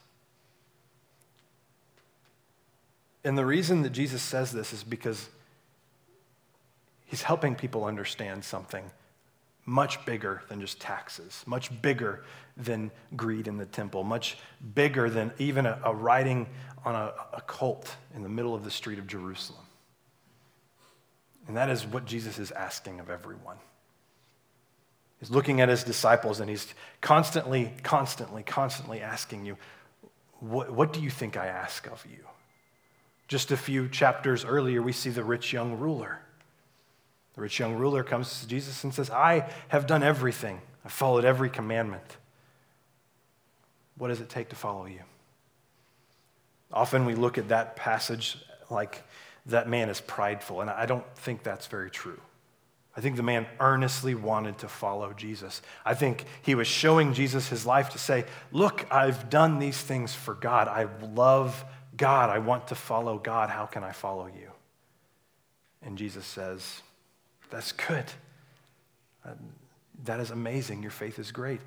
And 3.26 3.38
the 3.38 3.46
reason 3.46 3.82
that 3.82 3.90
Jesus 3.90 4.22
says 4.22 4.54
this 4.54 4.72
is 4.72 4.86
because 4.86 5.28
he's 7.08 7.24
helping 7.24 7.56
people 7.56 7.84
understand 7.84 8.46
something 8.46 8.90
much 9.68 10.04
bigger 10.06 10.42
than 10.48 10.62
just 10.62 10.80
taxes, 10.80 11.44
much 11.46 11.82
bigger 11.82 12.24
than 12.56 12.90
greed 13.18 13.48
in 13.48 13.58
the 13.58 13.66
temple, 13.66 14.02
much 14.02 14.38
bigger 14.74 15.10
than 15.10 15.32
even 15.38 15.66
a, 15.66 15.80
a 15.84 15.94
writing 15.94 16.48
on 16.86 16.96
a, 16.96 17.14
a 17.34 17.42
colt 17.42 17.94
in 18.16 18.24
the 18.24 18.30
middle 18.30 18.56
of 18.56 18.64
the 18.64 18.72
street 18.72 18.98
of 18.98 19.06
Jerusalem. 19.06 19.62
And 21.48 21.58
that 21.58 21.70
is 21.70 21.86
what 21.86 22.06
Jesus 22.06 22.40
is 22.40 22.52
asking 22.52 23.02
of 23.02 23.10
everyone. 23.10 23.58
He's 25.20 25.32
looking 25.32 25.60
at 25.60 25.68
his 25.68 25.84
disciples 25.84 26.40
and 26.40 26.50
he's 26.50 26.74
constantly, 27.02 27.74
constantly, 27.84 28.44
constantly 28.44 29.02
asking 29.02 29.46
you, 29.46 29.58
what, 30.40 30.72
what 30.72 30.94
do 30.94 31.02
you 31.02 31.10
think 31.10 31.36
I 31.36 31.48
ask 31.48 31.88
of 31.88 32.06
you? 32.10 32.24
Just 33.28 33.52
a 33.52 33.58
few 33.58 33.90
chapters 33.90 34.46
earlier, 34.46 34.82
we 34.82 34.94
see 34.94 35.10
the 35.10 35.26
rich 35.26 35.52
young 35.52 35.78
ruler. 35.78 36.20
The 37.38 37.44
rich 37.44 37.60
young 37.60 37.76
ruler 37.76 38.04
comes 38.04 38.42
to 38.42 38.48
Jesus 38.48 38.84
and 38.84 38.92
says, 38.92 39.12
I 39.12 39.48
have 39.68 39.86
done 39.86 40.02
everything. 40.02 40.60
I've 40.84 40.92
followed 40.92 41.24
every 41.24 41.52
commandment. 41.52 42.18
What 43.96 44.08
does 44.08 44.20
it 44.20 44.28
take 44.28 44.50
to 44.50 44.56
follow 44.56 44.88
you? 44.88 45.02
Often 46.74 47.06
we 47.06 47.14
look 47.14 47.38
at 47.38 47.50
that 47.50 47.76
passage 47.76 48.40
like 48.72 49.04
that 49.46 49.70
man 49.70 49.88
is 49.90 50.02
prideful, 50.02 50.62
and 50.62 50.70
I 50.70 50.88
don't 50.88 51.06
think 51.16 51.44
that's 51.44 51.68
very 51.68 51.92
true. 51.92 52.20
I 52.96 53.02
think 53.02 53.18
the 53.18 53.24
man 53.24 53.46
earnestly 53.60 54.16
wanted 54.16 54.58
to 54.58 54.68
follow 54.68 55.14
Jesus. 55.14 55.62
I 55.86 55.94
think 55.94 56.26
he 56.42 56.56
was 56.56 56.68
showing 56.68 57.14
Jesus 57.14 57.48
his 57.50 57.68
life 57.68 57.92
to 57.92 58.00
say, 58.00 58.26
Look, 58.52 58.88
I've 58.92 59.30
done 59.30 59.60
these 59.60 59.80
things 59.80 60.16
for 60.16 60.34
God. 60.34 60.68
I 60.68 60.88
love 61.14 61.64
God. 61.96 62.32
I 62.32 62.40
want 62.40 62.70
to 62.70 62.76
follow 62.76 63.20
God. 63.20 63.52
How 63.52 63.68
can 63.68 63.84
I 63.84 63.92
follow 63.92 64.26
you? 64.26 64.52
And 65.84 66.00
Jesus 66.00 66.26
says, 66.26 66.82
That's 67.50 67.72
good. 67.72 68.06
Uh, 69.26 69.32
that 70.04 70.20
is 70.20 70.32
amazing. 70.32 70.82
Your 70.82 70.92
faith 70.92 71.20
is 71.20 71.32
great. 71.32 71.62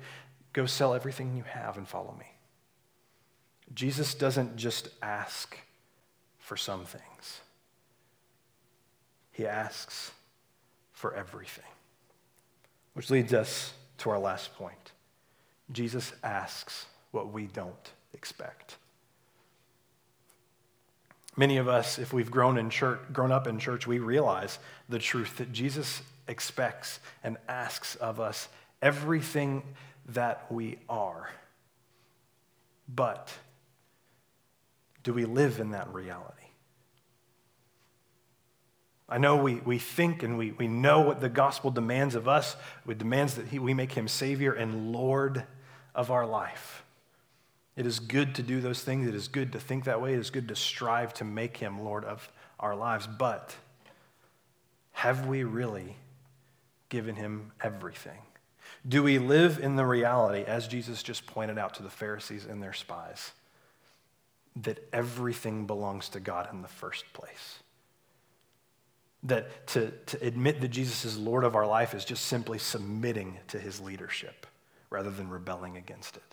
Go 0.53 0.65
sell 0.65 0.93
everything 0.93 1.35
you 1.35 1.43
have 1.43 1.77
and 1.77 1.87
follow 1.87 2.15
me. 2.17 2.25
Jesus 3.73 4.13
doesn't 4.13 4.55
just 4.57 4.89
ask 5.01 5.57
for 6.39 6.57
some 6.57 6.83
things, 6.85 7.39
he 9.31 9.47
asks 9.47 10.11
for 10.91 11.15
everything. 11.15 11.63
Which 12.93 13.09
leads 13.09 13.33
us 13.33 13.73
to 13.99 14.09
our 14.09 14.19
last 14.19 14.53
point. 14.55 14.91
Jesus 15.71 16.11
asks 16.23 16.87
what 17.11 17.31
we 17.31 17.45
don't 17.45 17.91
expect. 18.13 18.75
Many 21.37 21.57
of 21.57 21.67
us, 21.67 21.97
if 21.97 22.11
we've 22.11 22.29
grown 22.29 22.57
in 22.57 22.69
church, 22.69 22.99
grown 23.13 23.31
up 23.31 23.47
in 23.47 23.57
church, 23.57 23.87
we 23.87 23.99
realize 23.99 24.59
the 24.89 24.99
truth 24.99 25.37
that 25.37 25.51
Jesus 25.51 26.01
expects 26.27 26.99
and 27.23 27.37
asks 27.47 27.95
of 27.95 28.19
us 28.19 28.49
everything 28.81 29.63
that 30.07 30.45
we 30.51 30.77
are. 30.89 31.29
But 32.93 33.31
do 35.03 35.13
we 35.13 35.25
live 35.25 35.59
in 35.59 35.71
that 35.71 35.93
reality? 35.93 36.35
I 39.07 39.17
know 39.17 39.35
we, 39.35 39.55
we 39.55 39.77
think 39.77 40.23
and 40.23 40.37
we, 40.37 40.51
we 40.51 40.67
know 40.67 41.01
what 41.01 41.19
the 41.19 41.29
gospel 41.29 41.69
demands 41.69 42.15
of 42.15 42.29
us. 42.29 42.55
It 42.87 42.97
demands 42.97 43.35
that 43.35 43.47
he, 43.47 43.59
we 43.59 43.73
make 43.73 43.91
him 43.91 44.07
Savior 44.07 44.53
and 44.53 44.93
Lord 44.93 45.43
of 45.93 46.11
our 46.11 46.25
life. 46.25 46.83
It 47.75 47.85
is 47.85 47.99
good 47.99 48.35
to 48.35 48.43
do 48.43 48.59
those 48.59 48.83
things. 48.83 49.07
It 49.07 49.15
is 49.15 49.27
good 49.27 49.53
to 49.53 49.59
think 49.59 49.85
that 49.85 50.01
way. 50.01 50.13
It 50.13 50.19
is 50.19 50.29
good 50.29 50.49
to 50.49 50.55
strive 50.55 51.13
to 51.15 51.23
make 51.23 51.57
him 51.57 51.83
Lord 51.83 52.03
of 52.03 52.29
our 52.59 52.75
lives. 52.75 53.07
But 53.07 53.55
have 54.91 55.25
we 55.25 55.43
really 55.43 55.95
given 56.89 57.15
him 57.15 57.51
everything? 57.61 58.19
Do 58.87 59.03
we 59.03 59.19
live 59.19 59.59
in 59.59 59.75
the 59.75 59.85
reality, 59.85 60.43
as 60.43 60.67
Jesus 60.67 61.03
just 61.03 61.25
pointed 61.25 61.57
out 61.57 61.75
to 61.75 61.83
the 61.83 61.89
Pharisees 61.89 62.45
and 62.45 62.61
their 62.61 62.73
spies, 62.73 63.31
that 64.57 64.87
everything 64.91 65.65
belongs 65.65 66.09
to 66.09 66.19
God 66.19 66.49
in 66.51 66.61
the 66.61 66.67
first 66.67 67.11
place? 67.13 67.59
That 69.23 69.67
to, 69.67 69.91
to 70.07 70.25
admit 70.25 70.61
that 70.61 70.69
Jesus 70.69 71.05
is 71.05 71.17
Lord 71.17 71.43
of 71.43 71.55
our 71.55 71.67
life 71.67 71.93
is 71.93 72.03
just 72.03 72.25
simply 72.25 72.57
submitting 72.57 73.37
to 73.49 73.59
his 73.59 73.79
leadership 73.79 74.47
rather 74.89 75.11
than 75.11 75.29
rebelling 75.29 75.77
against 75.77 76.17
it. 76.17 76.23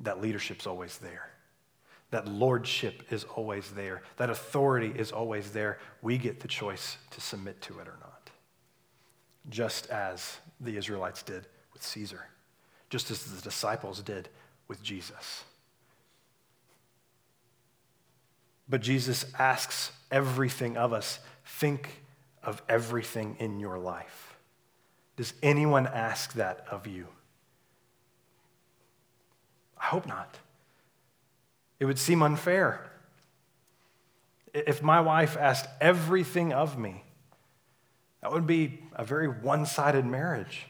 That 0.00 0.20
leadership's 0.20 0.66
always 0.66 0.98
there. 0.98 1.30
That 2.10 2.26
lordship 2.26 3.04
is 3.12 3.24
always 3.24 3.70
there. 3.70 4.02
That 4.16 4.30
authority 4.30 4.92
is 4.96 5.12
always 5.12 5.52
there. 5.52 5.78
We 6.02 6.18
get 6.18 6.40
the 6.40 6.48
choice 6.48 6.96
to 7.10 7.20
submit 7.20 7.60
to 7.62 7.78
it 7.78 7.86
or 7.86 7.96
not. 8.00 8.30
Just 9.48 9.88
as 9.90 10.38
the 10.60 10.76
Israelites 10.76 11.22
did 11.22 11.46
with 11.72 11.82
Caesar, 11.82 12.26
just 12.88 13.10
as 13.10 13.24
the 13.24 13.40
disciples 13.40 14.02
did 14.02 14.28
with 14.66 14.82
Jesus. 14.82 15.44
But 18.68 18.80
Jesus 18.80 19.26
asks 19.38 19.92
everything 20.10 20.76
of 20.76 20.92
us. 20.92 21.20
Think 21.44 22.02
of 22.42 22.62
everything 22.68 23.36
in 23.38 23.60
your 23.60 23.78
life. 23.78 24.36
Does 25.16 25.34
anyone 25.42 25.86
ask 25.86 26.32
that 26.34 26.64
of 26.70 26.86
you? 26.86 27.08
I 29.90 29.92
hope 29.92 30.06
not. 30.06 30.38
It 31.80 31.84
would 31.84 31.98
seem 31.98 32.22
unfair. 32.22 32.92
If 34.54 34.84
my 34.84 35.00
wife 35.00 35.36
asked 35.36 35.68
everything 35.80 36.52
of 36.52 36.78
me, 36.78 37.02
that 38.20 38.30
would 38.30 38.46
be 38.46 38.84
a 38.94 39.04
very 39.04 39.26
one 39.26 39.66
sided 39.66 40.06
marriage. 40.06 40.66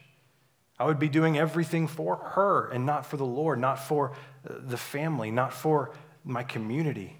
I 0.79 0.85
would 0.85 0.97
be 0.97 1.07
doing 1.07 1.37
everything 1.37 1.87
for 1.87 2.15
her 2.15 2.69
and 2.69 2.87
not 2.87 3.05
for 3.05 3.17
the 3.17 3.25
Lord, 3.25 3.59
not 3.59 3.77
for 3.77 4.13
the 4.43 4.77
family, 4.77 5.29
not 5.29 5.53
for 5.53 5.91
my 6.23 6.41
community. 6.41 7.15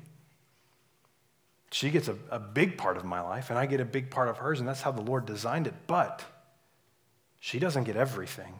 She 1.71 1.91
gets 1.91 2.07
a, 2.07 2.17
a 2.31 2.39
big 2.39 2.79
part 2.79 2.97
of 2.97 3.05
my 3.05 3.21
life, 3.21 3.51
and 3.51 3.59
I 3.59 3.67
get 3.67 3.79
a 3.79 3.85
big 3.85 4.09
part 4.09 4.27
of 4.27 4.37
hers, 4.37 4.59
and 4.59 4.67
that's 4.67 4.81
how 4.81 4.91
the 4.91 5.03
Lord 5.03 5.27
designed 5.27 5.67
it. 5.67 5.75
But 5.85 6.23
she 7.39 7.59
doesn't 7.59 7.83
get 7.83 7.95
everything. 7.95 8.55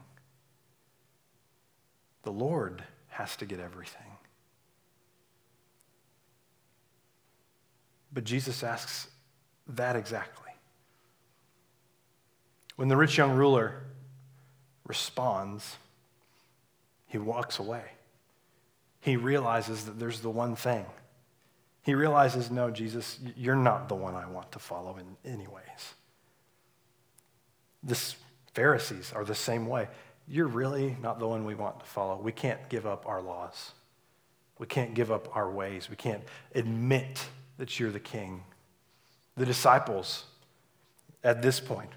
The 2.21 2.32
Lord 2.32 2.84
has 3.12 3.36
to 3.38 3.45
get 3.45 3.60
everything. 3.60 4.17
But 8.13 8.24
Jesus 8.24 8.63
asks 8.63 9.08
that 9.67 9.95
exactly. 9.95 10.52
When 12.76 12.89
the 12.89 12.97
rich 12.97 13.17
young 13.17 13.32
ruler 13.32 13.84
responds, 14.86 15.78
he 17.06 17.17
walks 17.17 17.60
away. 17.60 17.84
He 19.00 19.15
realizes 19.15 19.86
that 19.86 20.00
there's 20.00 20.19
the 20.21 20.30
one 20.30 20.56
thing 20.56 20.86
he 21.84 21.95
realizes, 21.95 22.52
no, 22.52 22.69
Jesus, 22.69 23.19
you're 23.36 23.56
not 23.56 23.89
the 23.89 23.95
one 23.95 24.15
I 24.15 24.28
want 24.28 24.52
to 24.52 24.60
follow 24.60 24.97
in 24.97 25.17
any 25.26 25.47
ways. 25.47 25.93
The 27.84 28.00
Pharisees 28.54 29.12
are 29.15 29.26
the 29.26 29.34
same 29.34 29.65
way. 29.65 29.88
You're 30.32 30.48
really 30.48 30.96
not 31.02 31.20
the 31.20 31.28
one 31.28 31.44
we 31.44 31.56
want 31.56 31.82
to 31.82 31.86
follow. 31.86 32.15
We 32.15 32.32
can't 32.32 32.70
give 32.70 32.86
up 32.86 33.06
our 33.06 33.22
laws. 33.22 33.74
We 34.60 34.65
can't 34.65 34.94
give 34.94 35.12
up 35.12 35.36
our 35.36 35.52
ways. 35.52 35.89
We 35.89 35.98
can't 35.98 36.24
admit 36.56 37.28
that 37.58 37.78
you're 37.78 37.91
the 37.91 38.00
king. 38.00 38.46
The 39.36 39.46
disciples, 39.46 40.24
at 41.22 41.41
this 41.41 41.60
point, 41.60 41.89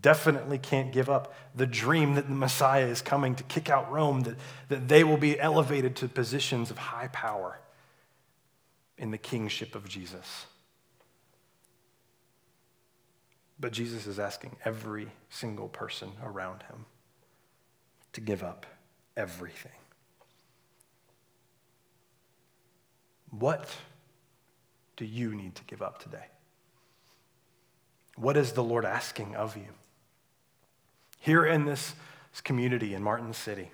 definitely 0.00 0.56
can't 0.56 0.92
give 0.92 1.10
up 1.10 1.34
the 1.54 1.66
dream 1.66 2.14
that 2.14 2.26
the 2.26 2.34
Messiah 2.34 2.86
is 2.86 3.02
coming 3.02 3.34
to 3.34 3.44
kick 3.44 3.68
out 3.68 3.92
Rome, 3.92 4.22
that, 4.22 4.36
that 4.70 4.88
they 4.88 5.04
will 5.04 5.18
be 5.18 5.38
elevated 5.38 5.94
to 5.96 6.08
positions 6.08 6.70
of 6.70 6.78
high 6.78 7.08
power 7.08 7.60
in 8.96 9.10
the 9.10 9.18
kingship 9.18 9.74
of 9.74 9.86
Jesus. 9.86 10.46
But 13.60 13.72
Jesus 13.72 14.06
is 14.06 14.18
asking 14.18 14.56
every 14.64 15.08
single 15.28 15.68
person 15.68 16.12
around 16.24 16.62
him 16.62 16.86
to 18.14 18.20
give 18.20 18.42
up 18.42 18.66
everything. 19.16 19.72
What 23.30 23.68
do 24.96 25.04
you 25.04 25.34
need 25.34 25.54
to 25.56 25.64
give 25.64 25.82
up 25.82 26.02
today? 26.02 26.26
What 28.16 28.36
is 28.36 28.52
the 28.52 28.62
Lord 28.62 28.84
asking 28.84 29.34
of 29.34 29.56
you? 29.56 29.66
Here 31.18 31.44
in 31.44 31.64
this 31.64 31.94
community 32.44 32.94
in 32.94 33.02
Martin 33.02 33.32
City, 33.32 33.70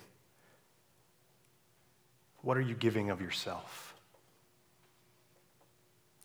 what 2.42 2.56
are 2.56 2.62
you 2.62 2.74
giving 2.74 3.10
of 3.10 3.20
yourself? 3.20 3.94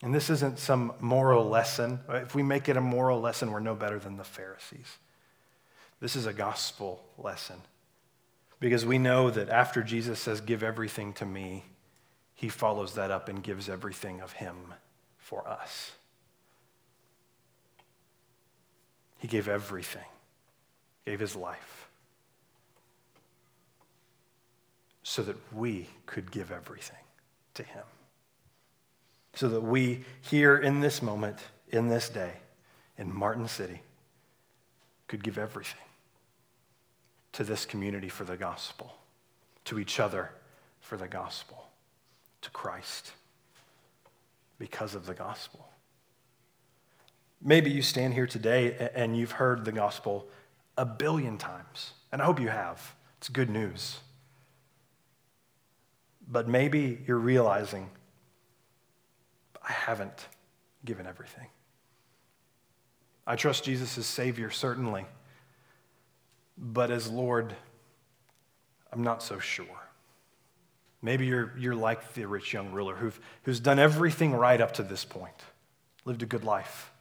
And 0.01 0.13
this 0.13 0.29
isn't 0.29 0.59
some 0.59 0.93
moral 0.99 1.49
lesson. 1.49 1.99
If 2.09 2.35
we 2.35 2.43
make 2.43 2.69
it 2.69 2.77
a 2.77 2.81
moral 2.81 3.19
lesson, 3.19 3.51
we're 3.51 3.59
no 3.59 3.75
better 3.75 3.99
than 3.99 4.17
the 4.17 4.23
Pharisees. 4.23 4.97
This 5.99 6.15
is 6.15 6.25
a 6.25 6.33
gospel 6.33 7.03
lesson. 7.17 7.57
Because 8.65 8.83
we 8.83 8.97
know 8.97 9.29
that 9.29 9.47
after 9.49 9.83
Jesus 9.83 10.19
says, 10.19 10.41
Give 10.41 10.63
everything 10.63 11.13
to 11.13 11.25
me, 11.27 11.65
he 12.33 12.49
follows 12.49 12.95
that 12.95 13.11
up 13.11 13.29
and 13.29 13.43
gives 13.43 13.69
everything 13.69 14.21
of 14.21 14.31
him 14.31 14.73
for 15.19 15.47
us. 15.47 15.91
He 19.19 19.27
gave 19.27 19.47
everything 19.47 20.07
gave 21.05 21.19
his 21.19 21.35
life 21.35 21.89
so 25.03 25.21
that 25.21 25.37
we 25.53 25.87
could 26.07 26.31
give 26.31 26.51
everything 26.51 26.97
to 27.53 27.61
him. 27.61 27.83
So 29.35 29.47
that 29.47 29.61
we, 29.61 30.05
here 30.21 30.57
in 30.57 30.79
this 30.79 31.03
moment, 31.03 31.37
in 31.69 31.87
this 31.87 32.09
day, 32.09 32.33
in 32.97 33.15
Martin 33.15 33.47
City, 33.47 33.81
could 35.07 35.23
give 35.23 35.37
everything 35.37 35.84
to 37.35 37.43
this 37.43 37.65
community 37.65 38.07
for 38.07 38.23
the 38.23 38.37
gospel, 38.37 38.95
to 39.65 39.77
each 39.77 39.99
other 39.99 40.31
for 40.79 40.95
the 40.95 41.07
gospel, 41.07 41.67
to 42.41 42.49
Christ 42.49 43.11
because 44.57 44.95
of 44.95 45.05
the 45.05 45.13
gospel. 45.13 45.67
Maybe 47.41 47.69
you 47.69 47.81
stand 47.81 48.13
here 48.13 48.25
today 48.25 48.89
and 48.95 49.17
you've 49.17 49.31
heard 49.31 49.65
the 49.65 49.73
gospel 49.73 50.29
a 50.77 50.85
billion 50.85 51.37
times, 51.37 51.91
and 52.13 52.21
I 52.21 52.25
hope 52.25 52.39
you 52.39 52.47
have. 52.47 52.95
It's 53.17 53.27
good 53.27 53.49
news. 53.49 53.99
But 56.25 56.47
maybe 56.47 57.03
you're 57.05 57.17
realizing, 57.17 57.89
I 59.61 59.73
haven't 59.73 60.27
given 60.85 61.05
everything. 61.05 61.47
I 63.27 63.35
trust 63.35 63.65
Jesus 63.65 63.97
as 63.97 64.05
Savior, 64.05 64.51
certainly. 64.51 65.05
But 66.57 66.91
as 66.91 67.09
Lord, 67.09 67.55
I'm 68.91 69.03
not 69.03 69.21
so 69.21 69.39
sure. 69.39 69.65
Maybe 71.01 71.25
you're, 71.25 71.53
you're 71.57 71.75
like 71.75 72.13
the 72.13 72.25
rich 72.25 72.53
young 72.53 72.71
ruler 72.71 72.95
who've, 72.95 73.19
who's 73.43 73.59
done 73.59 73.77
everything 73.77 74.33
right 74.33 74.59
up 74.59 74.73
to 74.73 74.83
this 74.83 75.05
point, 75.05 75.35
lived 76.05 76.23
a 76.23 76.25
good 76.25 76.43
life, 76.43 76.91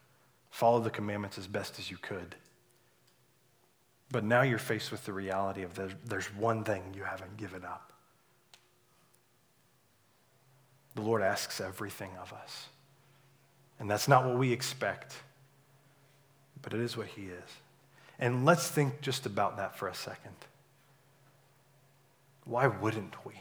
followed 0.50 0.84
the 0.84 0.90
commandments 0.90 1.38
as 1.38 1.46
best 1.46 1.78
as 1.78 1.90
you 1.90 1.96
could. 1.96 2.34
But 4.10 4.24
now 4.24 4.42
you're 4.42 4.58
faced 4.58 4.92
with 4.92 5.04
the 5.06 5.12
reality 5.12 5.62
of 5.62 5.74
there's, 5.74 5.92
there's 6.04 6.26
one 6.34 6.64
thing 6.64 6.82
you 6.94 7.04
haven't 7.04 7.36
given 7.36 7.64
up. 7.64 7.92
The 10.94 11.02
Lord 11.02 11.22
asks 11.22 11.60
everything 11.60 12.10
of 12.20 12.32
us. 12.32 12.68
And 13.78 13.90
that's 13.90 14.06
not 14.06 14.24
what 14.24 14.38
we 14.38 14.52
expect, 14.52 15.14
but 16.62 16.72
it 16.72 16.80
is 16.80 16.96
what 16.96 17.08
He 17.08 17.22
is. 17.22 17.50
And 18.18 18.44
let's 18.44 18.68
think 18.68 19.00
just 19.00 19.26
about 19.26 19.56
that 19.56 19.76
for 19.76 19.88
a 19.88 19.94
second. 19.94 20.36
Why 22.44 22.66
wouldn't 22.66 23.24
we? 23.24 23.34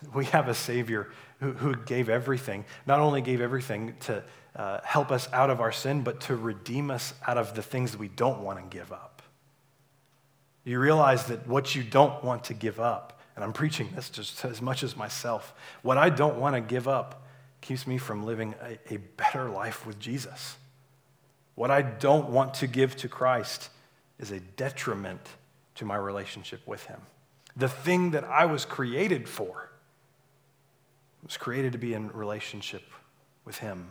We 0.14 0.24
have 0.26 0.48
a 0.48 0.54
Savior 0.54 1.10
who, 1.40 1.52
who 1.52 1.76
gave 1.76 2.08
everything, 2.08 2.64
not 2.86 3.00
only 3.00 3.20
gave 3.20 3.40
everything 3.40 3.94
to 4.00 4.22
uh, 4.56 4.80
help 4.84 5.10
us 5.10 5.28
out 5.32 5.50
of 5.50 5.60
our 5.60 5.72
sin, 5.72 6.02
but 6.02 6.20
to 6.22 6.36
redeem 6.36 6.90
us 6.90 7.14
out 7.26 7.38
of 7.38 7.54
the 7.54 7.62
things 7.62 7.96
we 7.96 8.08
don't 8.08 8.40
want 8.40 8.58
to 8.58 8.76
give 8.76 8.92
up. 8.92 9.22
You 10.64 10.78
realize 10.78 11.26
that 11.26 11.46
what 11.46 11.74
you 11.74 11.82
don't 11.82 12.22
want 12.22 12.44
to 12.44 12.54
give 12.54 12.78
up, 12.78 13.20
and 13.34 13.44
I'm 13.44 13.52
preaching 13.52 13.88
this 13.94 14.10
just 14.10 14.44
as 14.44 14.62
much 14.62 14.82
as 14.82 14.96
myself, 14.96 15.54
what 15.82 15.98
I 15.98 16.10
don't 16.10 16.38
want 16.38 16.54
to 16.54 16.60
give 16.60 16.86
up 16.86 17.26
keeps 17.60 17.86
me 17.86 17.98
from 17.98 18.24
living 18.24 18.54
a, 18.62 18.94
a 18.94 18.98
better 18.98 19.48
life 19.48 19.86
with 19.86 19.98
Jesus. 19.98 20.56
What 21.54 21.70
I 21.70 21.82
don't 21.82 22.30
want 22.30 22.54
to 22.54 22.66
give 22.66 22.96
to 22.96 23.08
Christ 23.08 23.68
is 24.18 24.30
a 24.30 24.40
detriment 24.40 25.20
to 25.76 25.84
my 25.84 25.96
relationship 25.96 26.66
with 26.66 26.84
Him. 26.86 27.00
The 27.56 27.68
thing 27.68 28.12
that 28.12 28.24
I 28.24 28.46
was 28.46 28.64
created 28.64 29.28
for 29.28 29.70
was 31.22 31.36
created 31.36 31.72
to 31.72 31.78
be 31.78 31.94
in 31.94 32.10
relationship 32.12 32.82
with 33.44 33.58
Him. 33.58 33.88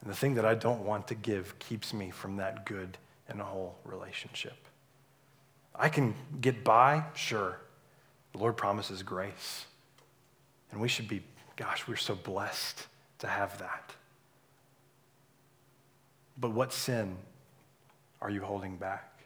And 0.00 0.10
the 0.10 0.16
thing 0.16 0.34
that 0.34 0.44
I 0.44 0.54
don't 0.54 0.84
want 0.84 1.08
to 1.08 1.14
give 1.14 1.58
keeps 1.58 1.94
me 1.94 2.10
from 2.10 2.36
that 2.36 2.66
good 2.66 2.98
and 3.28 3.40
whole 3.40 3.76
relationship. 3.84 4.56
I 5.74 5.88
can 5.88 6.14
get 6.40 6.62
by, 6.62 7.04
sure. 7.14 7.58
The 8.32 8.38
Lord 8.38 8.56
promises 8.56 9.02
grace. 9.02 9.66
And 10.70 10.80
we 10.80 10.88
should 10.88 11.08
be, 11.08 11.22
gosh, 11.56 11.86
we're 11.88 11.96
so 11.96 12.14
blessed 12.14 12.86
to 13.20 13.26
have 13.26 13.58
that. 13.58 13.94
But 16.38 16.52
what 16.52 16.72
sin 16.72 17.16
are 18.20 18.30
you 18.30 18.42
holding 18.42 18.76
back? 18.76 19.20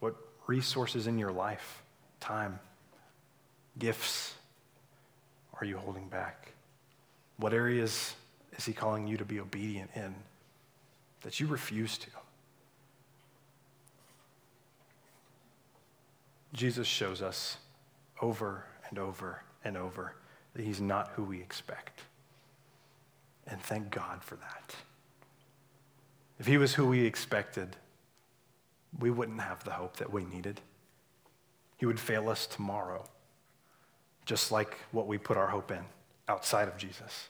What 0.00 0.16
resources 0.46 1.06
in 1.06 1.18
your 1.18 1.32
life, 1.32 1.82
time, 2.20 2.58
gifts 3.78 4.34
are 5.60 5.64
you 5.64 5.78
holding 5.78 6.08
back? 6.08 6.52
What 7.38 7.54
areas 7.54 8.14
is 8.56 8.64
He 8.64 8.72
calling 8.72 9.06
you 9.06 9.16
to 9.16 9.24
be 9.24 9.40
obedient 9.40 9.90
in 9.94 10.14
that 11.22 11.40
you 11.40 11.46
refuse 11.46 11.98
to? 11.98 12.10
Jesus 16.52 16.86
shows 16.86 17.20
us 17.20 17.58
over 18.20 18.64
and 18.88 18.98
over 18.98 19.42
and 19.64 19.76
over 19.76 20.14
that 20.54 20.64
He's 20.64 20.80
not 20.80 21.10
who 21.14 21.24
we 21.24 21.40
expect. 21.40 22.02
And 23.46 23.60
thank 23.60 23.90
God 23.90 24.22
for 24.22 24.36
that. 24.36 24.74
If 26.38 26.46
he 26.46 26.58
was 26.58 26.74
who 26.74 26.86
we 26.86 27.04
expected, 27.04 27.76
we 28.98 29.10
wouldn't 29.10 29.40
have 29.40 29.64
the 29.64 29.72
hope 29.72 29.96
that 29.96 30.12
we 30.12 30.24
needed. 30.24 30.60
He 31.76 31.86
would 31.86 32.00
fail 32.00 32.28
us 32.28 32.46
tomorrow, 32.46 33.04
just 34.24 34.52
like 34.52 34.78
what 34.92 35.06
we 35.06 35.18
put 35.18 35.36
our 35.36 35.48
hope 35.48 35.70
in 35.70 35.84
outside 36.28 36.68
of 36.68 36.76
Jesus. 36.76 37.28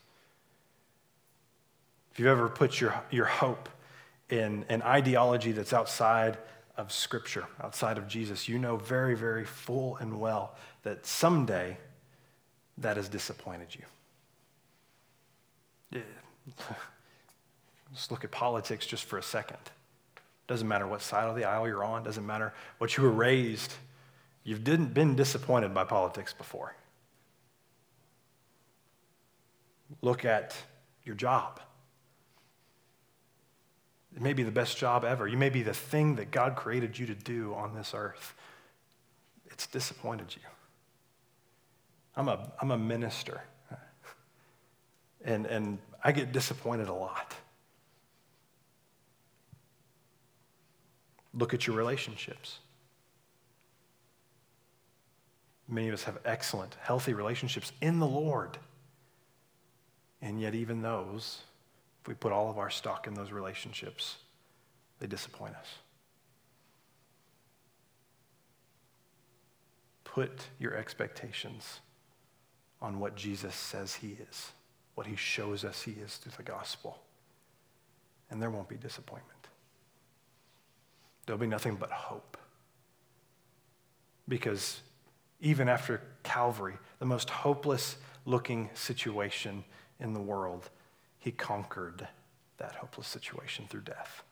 If 2.13 2.21
you've 2.21 2.29
ever 2.29 2.49
put 2.49 2.81
your, 2.81 2.95
your 3.11 3.27
hope 3.27 3.69
in 4.31 4.65
an 4.69 4.83
ideology 4.83 5.53
that's 5.53 5.73
outside 5.73 6.39
of 6.77 6.93
Scripture, 6.93 7.47
outside 7.63 7.99
of 7.99 8.09
Jesus, 8.09 8.49
you 8.49 8.59
know 8.59 8.77
very, 8.77 9.15
very 9.15 9.45
full 9.45 9.97
and 9.97 10.21
well 10.21 10.55
that 10.83 11.07
someday 11.07 11.77
that 12.79 12.97
has 12.97 13.09
disappointed 13.09 13.69
you. 15.93 16.03
Let's 17.97 18.11
look 18.11 18.25
at 18.25 18.31
politics 18.31 18.85
just 18.85 19.05
for 19.05 19.17
a 19.17 19.23
second. 19.23 19.57
Doesn't 20.49 20.69
matter 20.69 20.87
what 20.87 21.01
side 21.01 21.31
of 21.31 21.35
the 21.35 21.45
aisle 21.45 21.67
you're 21.67 21.83
on, 21.83 22.03
doesn't 22.03 22.27
matter 22.27 22.53
what 22.77 22.95
you 22.95 23.03
were 23.03 23.11
raised. 23.11 23.73
You've 24.45 24.65
didn't 24.65 24.93
been 24.93 25.17
disappointed 25.17 25.73
by 25.73 25.85
politics 25.85 26.35
before. 26.35 26.77
Look 30.03 30.27
at 30.27 30.55
your 31.05 31.15
job. 31.15 31.59
It 34.15 34.21
may 34.21 34.35
be 34.35 34.43
the 34.43 34.51
best 34.51 34.77
job 34.77 35.03
ever. 35.03 35.27
You 35.27 35.39
may 35.39 35.49
be 35.49 35.63
the 35.63 35.73
thing 35.73 36.17
that 36.17 36.31
God 36.31 36.55
created 36.55 36.99
you 36.99 37.07
to 37.07 37.15
do 37.15 37.55
on 37.55 37.75
this 37.75 37.95
earth. 37.95 38.35
It's 39.47 39.67
disappointed 39.67 40.37
you. 40.37 40.43
I'm 42.15 42.29
a, 42.29 42.53
I'm 42.61 42.73
a 42.73 42.79
minister, 42.79 43.41
and, 45.25 45.47
and 45.47 45.79
I 46.05 46.13
get 46.13 46.33
disappointed 46.33 46.89
a 46.89 46.95
lot. 46.95 47.35
Look 51.37 51.53
at 51.53 51.67
your 51.67 51.77
relationships. 51.77 52.59
Many 55.69 55.89
of 55.89 55.95
us 55.95 56.05
have 56.05 56.19
excellent, 56.25 56.77
healthy 56.81 57.13
relationships 57.13 57.73
in 57.81 57.99
the 57.99 58.07
Lord. 58.07 58.57
And 60.23 60.41
yet, 60.41 60.55
even 60.55 60.81
those, 60.81 61.43
if 62.01 62.09
we 62.09 62.15
put 62.15 62.33
all 62.33 62.49
of 62.49 62.59
our 62.59 62.71
stock 62.71 63.07
in 63.07 63.15
those 63.15 63.33
relationships, 63.33 64.17
they 64.99 65.07
disappoint 65.07 65.55
us. 65.57 65.67
Put 70.05 70.49
your 70.59 70.75
expectations 70.75 71.81
on 72.81 72.99
what 72.99 73.15
Jesus 73.15 73.55
says 73.55 73.97
he 73.97 74.17
is, 74.31 74.53
what 74.95 75.07
he 75.07 75.17
shows 75.17 75.65
us 75.65 75.83
he 75.83 75.93
is 75.93 76.17
through 76.17 76.33
the 76.37 76.43
gospel, 76.43 76.99
and 78.31 78.41
there 78.41 78.51
won't 78.51 78.69
be 78.69 78.77
disappointment. 78.77 79.36
There'll 81.27 81.41
be 81.41 81.47
nothing 81.47 81.77
but 81.77 81.91
hope. 81.91 82.37
Because 84.29 84.81
even 85.41 85.69
after 85.69 86.01
Calvary, 86.23 86.75
the 86.99 87.05
most 87.05 87.29
hopeless 87.29 87.97
looking 88.25 88.71
situation 88.75 89.65
in 90.01 90.15
the 90.15 90.21
world, 90.21 90.71
he 91.19 91.31
conquered 91.31 92.07
that 92.59 92.77
hopeless 92.77 93.07
situation 93.07 93.67
through 93.69 93.83
death. 93.83 94.23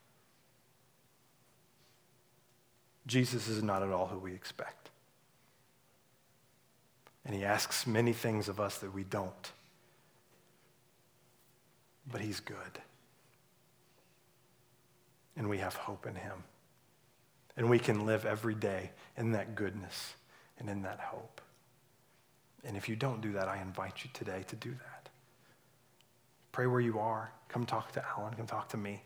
Jesus 3.06 3.48
is 3.48 3.62
not 3.62 3.82
at 3.82 3.90
all 3.90 4.06
who 4.06 4.18
we 4.18 4.32
expect. 4.32 4.90
And 7.26 7.34
he 7.34 7.44
asks 7.44 7.86
many 7.86 8.12
things 8.12 8.48
of 8.48 8.60
us 8.60 8.78
that 8.78 8.94
we 8.94 9.04
don't. 9.04 9.52
But 12.10 12.20
he's 12.20 12.40
good. 12.40 12.56
And 15.36 15.48
we 15.48 15.58
have 15.58 15.74
hope 15.74 16.06
in 16.06 16.14
him. 16.14 16.44
And 17.56 17.70
we 17.70 17.78
can 17.78 18.06
live 18.06 18.24
every 18.24 18.54
day 18.54 18.90
in 19.16 19.32
that 19.32 19.54
goodness 19.54 20.14
and 20.58 20.68
in 20.68 20.82
that 20.82 21.00
hope. 21.00 21.40
And 22.64 22.76
if 22.76 22.88
you 22.88 22.96
don't 22.96 23.20
do 23.20 23.32
that, 23.32 23.48
I 23.48 23.60
invite 23.60 24.04
you 24.04 24.10
today 24.12 24.44
to 24.48 24.56
do 24.56 24.70
that. 24.70 25.08
Pray 26.52 26.66
where 26.66 26.80
you 26.80 26.98
are. 26.98 27.30
Come 27.48 27.66
talk 27.66 27.92
to 27.92 28.04
Alan. 28.16 28.34
Come 28.34 28.46
talk 28.46 28.68
to 28.70 28.76
me. 28.76 29.02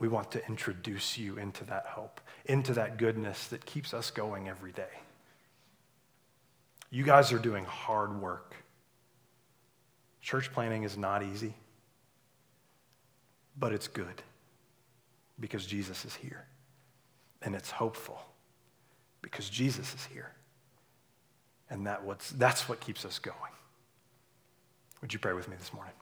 We 0.00 0.08
want 0.08 0.32
to 0.32 0.46
introduce 0.48 1.16
you 1.16 1.38
into 1.38 1.64
that 1.66 1.86
hope, 1.86 2.20
into 2.46 2.72
that 2.74 2.96
goodness 2.96 3.46
that 3.48 3.64
keeps 3.64 3.94
us 3.94 4.10
going 4.10 4.48
every 4.48 4.72
day. 4.72 5.00
You 6.90 7.04
guys 7.04 7.32
are 7.32 7.38
doing 7.38 7.64
hard 7.64 8.20
work. 8.20 8.56
Church 10.20 10.52
planning 10.52 10.82
is 10.82 10.96
not 10.96 11.22
easy, 11.22 11.54
but 13.58 13.72
it's 13.72 13.88
good 13.88 14.22
because 15.38 15.66
Jesus 15.66 16.04
is 16.04 16.14
here. 16.14 16.46
And 17.44 17.54
it's 17.54 17.70
hopeful 17.70 18.20
because 19.22 19.48
Jesus 19.48 19.94
is 19.94 20.06
here. 20.06 20.32
And 21.70 21.86
that 21.86 22.04
what's, 22.04 22.30
that's 22.30 22.68
what 22.68 22.80
keeps 22.80 23.04
us 23.04 23.18
going. 23.18 23.36
Would 25.00 25.12
you 25.12 25.18
pray 25.18 25.34
with 25.34 25.48
me 25.48 25.56
this 25.58 25.72
morning? 25.72 25.94